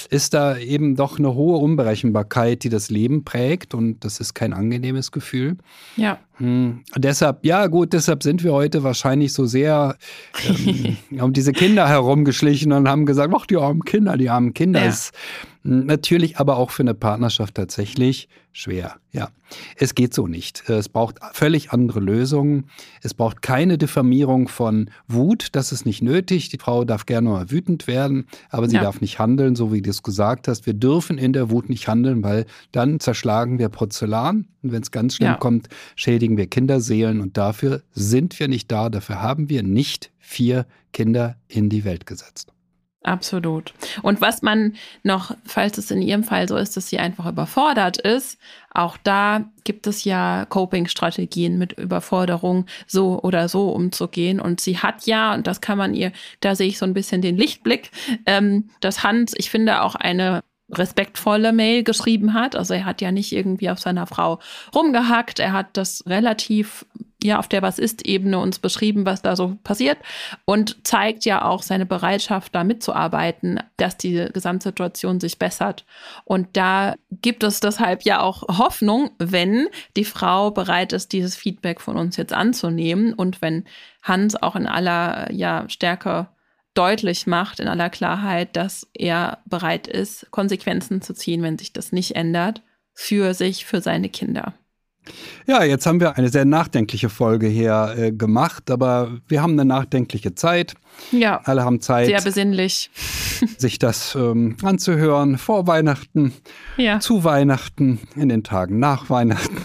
ist 0.10 0.34
da 0.34 0.58
eben 0.58 0.96
doch 0.96 1.20
eine 1.20 1.34
hohe 1.34 1.58
Unberechenbarkeit, 1.58 2.64
die 2.64 2.70
das 2.70 2.90
Leben 2.90 3.24
prägt 3.24 3.74
und 3.74 4.04
das 4.04 4.20
ist 4.20 4.34
kein 4.34 4.54
angenehmes 4.54 5.12
Gefühl. 5.12 5.58
Ja. 5.96 6.20
Hm. 6.42 6.80
Deshalb, 6.98 7.46
ja 7.46 7.68
gut, 7.68 7.94
deshalb 7.94 8.24
sind 8.24 8.44
wir 8.44 8.52
heute 8.52 8.82
wahrscheinlich 8.82 9.32
so 9.32 9.46
sehr 9.46 9.96
ähm, 10.50 10.98
um 11.22 11.34
diese 11.34 11.52
Kinder 11.52 11.88
herumgeschlichen 11.88 12.72
und 12.72 12.90
haben 12.90 13.06
gesagt, 13.06 13.32
ach, 13.38 13.46
die 13.46 13.58
armen 13.58 13.84
Kinder, 13.84 14.18
die 14.18 14.28
armen 14.28 14.56
Kinder. 14.56 14.82
Ja. 14.82 14.90
Ist 14.90 15.14
natürlich 15.64 16.40
aber 16.40 16.58
auch 16.58 16.72
für 16.72 16.82
eine 16.82 16.96
Partnerschaft 16.96 17.54
tatsächlich 17.56 18.28
schwer. 18.52 18.96
Ja, 19.14 19.30
es 19.76 19.96
geht 19.96 20.14
so 20.14 20.28
nicht. 20.28 20.68
Es 20.70 20.90
braucht 20.90 21.20
völlig 21.34 21.72
andere 21.72 22.00
Lösungen. 22.00 22.66
Es 23.02 23.14
braucht 23.14 23.42
keine 23.42 23.78
Diffamierung 23.78 24.48
von 24.48 24.90
Wut. 25.08 25.50
Das 25.52 25.72
ist 25.72 25.86
nicht 25.86 26.02
nötig. 26.02 26.50
Die 26.50 26.58
Frau 26.58 26.86
darf 26.86 27.06
gerne 27.06 27.30
mal 27.30 27.52
wütend 27.52 27.88
werden, 27.88 28.26
aber 28.50 28.70
sie 28.70 28.78
ja. 28.78 28.82
darf 28.82 29.02
nicht 29.02 29.20
handeln, 29.20 29.56
so 29.56 29.72
wie 29.74 29.82
du 29.82 29.90
es 29.90 30.02
gesagt 30.04 30.48
hast. 30.48 30.66
Wir 30.66 30.74
dürfen 30.74 31.18
in 31.18 31.34
der 31.34 31.50
Wut 31.52 31.70
nicht 31.70 31.88
handeln, 31.88 32.24
weil 32.24 32.46
dann 32.72 33.00
zerschlagen 33.00 33.60
wir 33.60 33.70
Porzellan. 33.70 34.48
Und 34.64 34.72
wenn 34.72 34.82
es 34.82 34.92
ganz 34.92 35.16
schlimm 35.16 35.32
ja. 35.32 35.36
kommt, 35.36 35.68
schädigen 35.96 36.31
wir 36.38 36.48
Kinderseelen. 36.48 37.22
Und 37.22 37.38
dafür 37.38 37.84
sind 37.92 38.40
wir 38.40 38.48
nicht 38.48 38.72
da. 38.72 38.90
Dafür 38.90 39.22
haben 39.22 39.50
wir 39.50 39.64
nicht 39.64 40.12
vier 40.20 40.66
Kinder 40.94 41.36
in 41.48 41.70
die 41.70 41.84
Welt 41.84 42.06
gesetzt. 42.06 42.52
Absolut. 43.04 43.74
Und 44.04 44.22
was 44.22 44.44
man 44.44 44.76
noch, 45.02 45.36
falls 45.44 45.80
es 45.80 45.90
in 45.90 46.04
Ihrem 46.04 46.24
Fall 46.24 46.48
so 46.48 46.56
ist, 46.56 46.78
dass 46.78 46.88
sie 46.88 47.00
einfach 47.00 47.26
überfordert 47.26 47.98
ist, 47.98 48.38
auch 48.70 48.96
da 48.98 49.50
gibt 49.64 49.88
es 49.88 50.04
ja 50.04 50.46
Coping-Strategien 50.48 51.58
mit 51.58 51.74
Überforderung 51.74 52.68
so 52.86 53.20
oder 53.24 53.50
so 53.50 53.72
umzugehen. 53.72 54.40
Und 54.40 54.62
sie 54.62 54.78
hat 54.78 55.08
ja, 55.08 55.34
und 55.34 55.48
das 55.48 55.62
kann 55.62 55.80
man 55.80 55.96
ihr, 55.96 56.12
da 56.42 56.54
sehe 56.54 56.68
ich 56.68 56.78
so 56.78 56.86
ein 56.86 56.94
bisschen 56.94 57.24
den 57.24 57.38
Lichtblick, 57.38 57.90
ähm, 58.28 58.70
dass 58.82 59.02
Hans, 59.02 59.34
ich 59.36 59.50
finde, 59.50 59.82
auch 59.82 59.96
eine 59.96 60.44
respektvolle 60.72 61.54
Mail 61.54 61.84
geschrieben 61.84 62.34
hat. 62.34 62.56
Also 62.56 62.74
er 62.74 62.86
hat 62.86 63.02
ja 63.02 63.12
nicht 63.12 63.32
irgendwie 63.32 63.70
auf 63.70 63.80
seiner 63.80 64.08
Frau 64.08 64.40
rumgehackt. 64.74 65.40
Er 65.40 65.54
hat 65.54 65.78
das 65.78 66.04
relativ 66.08 66.86
ja 67.24 67.40
auf 67.40 67.48
der 67.48 67.62
Was 67.62 67.80
ist-Ebene 67.80 68.40
uns 68.40 68.60
beschrieben, 68.60 69.06
was 69.06 69.22
da 69.22 69.36
so 69.36 69.58
passiert 69.64 69.98
und 70.46 70.88
zeigt 70.88 71.26
ja 71.26 71.46
auch 71.46 71.62
seine 71.62 71.86
Bereitschaft, 71.86 72.56
da 72.56 72.64
mitzuarbeiten, 72.64 73.60
dass 73.78 73.98
die 73.98 74.28
Gesamtsituation 74.34 75.20
sich 75.20 75.38
bessert. 75.38 75.86
Und 76.26 76.48
da 76.54 76.96
gibt 77.12 77.44
es 77.44 77.60
deshalb 77.60 78.04
ja 78.04 78.22
auch 78.22 78.44
Hoffnung, 78.58 79.12
wenn 79.20 79.68
die 79.96 80.06
Frau 80.06 80.52
bereit 80.52 80.94
ist, 80.94 81.12
dieses 81.12 81.36
Feedback 81.36 81.80
von 81.82 81.98
uns 81.98 82.18
jetzt 82.18 82.34
anzunehmen 82.34 83.14
und 83.14 83.42
wenn 83.42 83.66
Hans 84.02 84.42
auch 84.42 84.56
in 84.56 84.66
aller 84.66 85.32
ja, 85.32 85.70
Stärke 85.70 86.28
deutlich 86.74 87.28
macht, 87.28 87.60
in 87.60 87.68
aller 87.68 87.90
Klarheit, 87.90 88.56
dass 88.56 88.88
er 88.94 89.40
bereit 89.46 89.88
ist, 89.88 90.28
Konsequenzen 90.32 91.02
zu 91.02 91.14
ziehen, 91.14 91.42
wenn 91.44 91.58
sich 91.58 91.74
das 91.74 91.92
nicht 91.92 92.16
ändert, 92.16 92.62
für 92.94 93.34
sich, 93.34 93.66
für 93.66 93.82
seine 93.82 94.10
Kinder. 94.10 94.54
Ja, 95.48 95.64
jetzt 95.64 95.86
haben 95.86 96.00
wir 96.00 96.18
eine 96.18 96.30
sehr 96.30 96.46
nachdenkliche 96.46 97.10
Folge 97.10 97.48
hier 97.48 97.96
äh, 97.98 98.12
gemacht, 98.12 98.70
aber 98.70 99.18
wir 99.28 99.42
haben 99.42 99.54
eine 99.54 99.66
nachdenkliche 99.66 100.36
Zeit. 100.36 100.76
Ja. 101.12 101.42
Alle 101.44 101.64
haben 101.64 101.82
Zeit. 101.82 102.08
Sehr 102.08 102.22
besinnlich. 102.22 102.92
sich 103.58 103.80
das 103.80 104.16
ähm, 104.16 104.56
anzuhören 104.62 105.38
vor 105.38 105.66
Weihnachten, 105.66 106.34
ja. 106.78 107.00
zu 107.00 107.24
Weihnachten, 107.24 108.00
in 108.16 108.30
den 108.30 108.44
Tagen 108.44 108.78
nach 108.78 109.10
Weihnachten. 109.10 109.58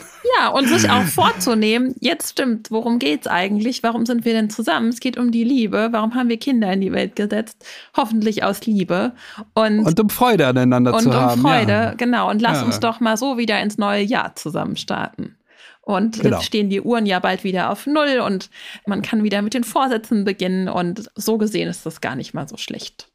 Ja, 0.47 0.53
und 0.53 0.69
sich 0.69 0.89
auch 0.91 1.03
vorzunehmen, 1.03 1.95
jetzt 2.01 2.31
stimmt, 2.31 2.71
worum 2.71 2.99
geht 2.99 3.23
es 3.23 3.27
eigentlich? 3.27 3.83
Warum 3.83 4.07
sind 4.07 4.25
wir 4.25 4.33
denn 4.33 4.49
zusammen? 4.49 4.91
Es 4.91 5.01
geht 5.01 5.19
um 5.19 5.33
die 5.33 5.45
Liebe. 5.45 5.89
Warum 5.91 6.15
haben 6.15 6.29
wir 6.29 6.39
Kinder 6.39 6.73
in 6.73 6.81
die 6.81 6.93
Welt 6.93 7.17
gesetzt? 7.17 7.67
Hoffentlich 7.97 8.45
aus 8.45 8.65
Liebe. 8.65 9.13
Und, 9.55 9.81
und 9.81 9.99
um 9.99 10.09
Freude 10.09 10.47
aneinander 10.47 10.97
zu 10.99 11.13
haben. 11.13 11.31
Und 11.31 11.45
um 11.45 11.51
Freude, 11.51 11.73
ja. 11.73 11.95
genau. 11.95 12.31
Und 12.31 12.41
lass 12.41 12.61
ja. 12.61 12.65
uns 12.65 12.79
doch 12.81 13.01
mal 13.01 13.17
so 13.17 13.39
wieder 13.39 13.61
ins 13.61 13.77
neue 13.77 14.03
Jahr 14.03 14.37
zusammen 14.37 14.77
starten. 14.77 15.37
Und 15.81 16.21
genau. 16.21 16.37
jetzt 16.37 16.47
stehen 16.47 16.71
die 16.71 16.81
Uhren 16.81 17.07
ja 17.07 17.19
bald 17.19 17.43
wieder 17.43 17.71
auf 17.71 17.87
Null 17.87 18.21
und 18.25 18.51
man 18.87 19.03
kann 19.03 19.23
wieder 19.23 19.43
mit 19.43 19.55
den 19.55 19.65
Vorsätzen 19.65 20.25
beginnen. 20.25 20.69
Und 20.69 21.11
so 21.17 21.39
gesehen 21.39 21.69
ist 21.69 21.87
das 21.87 22.01
gar 22.01 22.15
nicht 22.15 22.35
mal 22.35 22.49
so 22.49 22.57
schlecht, 22.57 23.09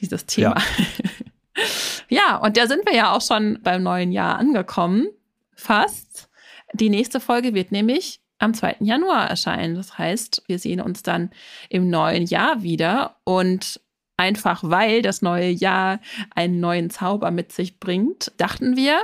dieses 0.00 0.24
Thema. 0.24 0.56
Ja, 1.58 1.62
ja 2.08 2.36
und 2.36 2.56
da 2.56 2.66
sind 2.66 2.86
wir 2.86 2.94
ja 2.94 3.12
auch 3.12 3.22
schon 3.22 3.58
beim 3.62 3.82
neuen 3.82 4.12
Jahr 4.12 4.38
angekommen. 4.38 5.08
Fast. 5.54 6.07
Die 6.74 6.90
nächste 6.90 7.20
Folge 7.20 7.54
wird 7.54 7.72
nämlich 7.72 8.20
am 8.38 8.54
2. 8.54 8.76
Januar 8.80 9.28
erscheinen. 9.28 9.74
Das 9.74 9.98
heißt, 9.98 10.44
wir 10.46 10.58
sehen 10.58 10.80
uns 10.80 11.02
dann 11.02 11.30
im 11.68 11.90
neuen 11.90 12.26
Jahr 12.26 12.62
wieder 12.62 13.16
und 13.24 13.80
einfach 14.16 14.62
weil 14.64 15.02
das 15.02 15.22
neue 15.22 15.48
Jahr 15.48 16.00
einen 16.34 16.60
neuen 16.60 16.90
Zauber 16.90 17.30
mit 17.30 17.52
sich 17.52 17.78
bringt, 17.78 18.32
dachten 18.36 18.76
wir, 18.76 19.00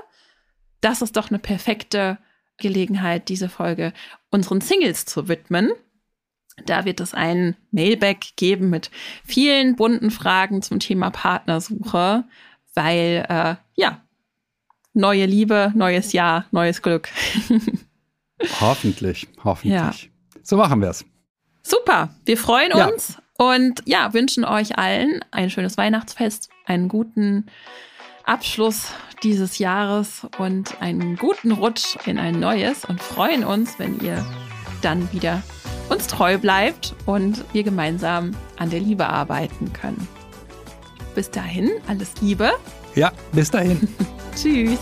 das 0.81 1.03
ist 1.03 1.17
doch 1.17 1.31
eine 1.31 1.39
perfekte 1.39 2.19
Gelegenheit, 2.59 3.29
diese 3.29 3.49
Folge 3.49 3.93
unseren 4.31 4.61
Singles 4.61 5.07
zu 5.07 5.29
widmen. 5.29 5.73
Da 6.67 6.85
wird 6.85 7.01
es 7.01 7.15
einen 7.15 7.57
Mailback 7.71 8.37
geben 8.37 8.71
mit 8.71 8.91
vielen 9.25 9.77
bunten 9.77 10.11
Fragen 10.11 10.63
zum 10.63 10.79
Thema 10.79 11.11
Partnersuche, 11.11 12.25
weil 12.75 13.27
äh, 13.29 13.57
ja, 13.75 14.04
neue 14.95 15.27
Liebe, 15.27 15.73
neues 15.75 16.13
Jahr, 16.13 16.47
neues 16.51 16.81
Glück. 16.81 17.09
hoffentlich, 18.61 19.29
hoffentlich. 19.43 19.73
Ja. 19.73 19.93
So 20.43 20.57
machen 20.57 20.81
wir 20.81 20.91
es. 20.91 21.05
Super, 21.63 22.11
wir 22.25 22.37
freuen 22.37 22.73
uns 22.73 23.19
ja. 23.39 23.47
und 23.47 23.83
ja, 23.87 24.13
wünschen 24.13 24.45
euch 24.45 24.79
allen 24.79 25.25
ein 25.31 25.51
schönes 25.51 25.77
Weihnachtsfest, 25.77 26.51
einen 26.67 26.89
guten 26.89 27.47
Abschluss 28.25 28.89
dieses 29.23 29.59
Jahres 29.59 30.27
und 30.39 30.81
einen 30.81 31.17
guten 31.17 31.53
Rutsch 31.53 31.97
in 32.07 32.19
ein 32.19 32.39
neues 32.39 32.85
und 32.85 33.03
freuen 33.03 33.45
uns, 33.45 33.79
wenn 33.79 33.99
ihr 34.01 34.25
dann 34.83 35.11
wieder 35.13 35.43
uns 35.89 36.07
treu 36.07 36.39
bleibt 36.39 36.95
und 37.07 37.45
wir 37.55 37.63
gemeinsam 37.63 38.33
an 38.59 38.71
der 38.71 38.81
Liebe 38.81 39.07
arbeiten 39.07 39.73
können. 39.73 40.07
Bis 41.15 41.31
dahin, 41.31 41.71
alles 41.87 42.13
Liebe. 42.21 42.53
Ja, 42.95 43.13
bis 43.33 43.51
dahin. 43.51 43.89
Tschüss. 44.35 44.81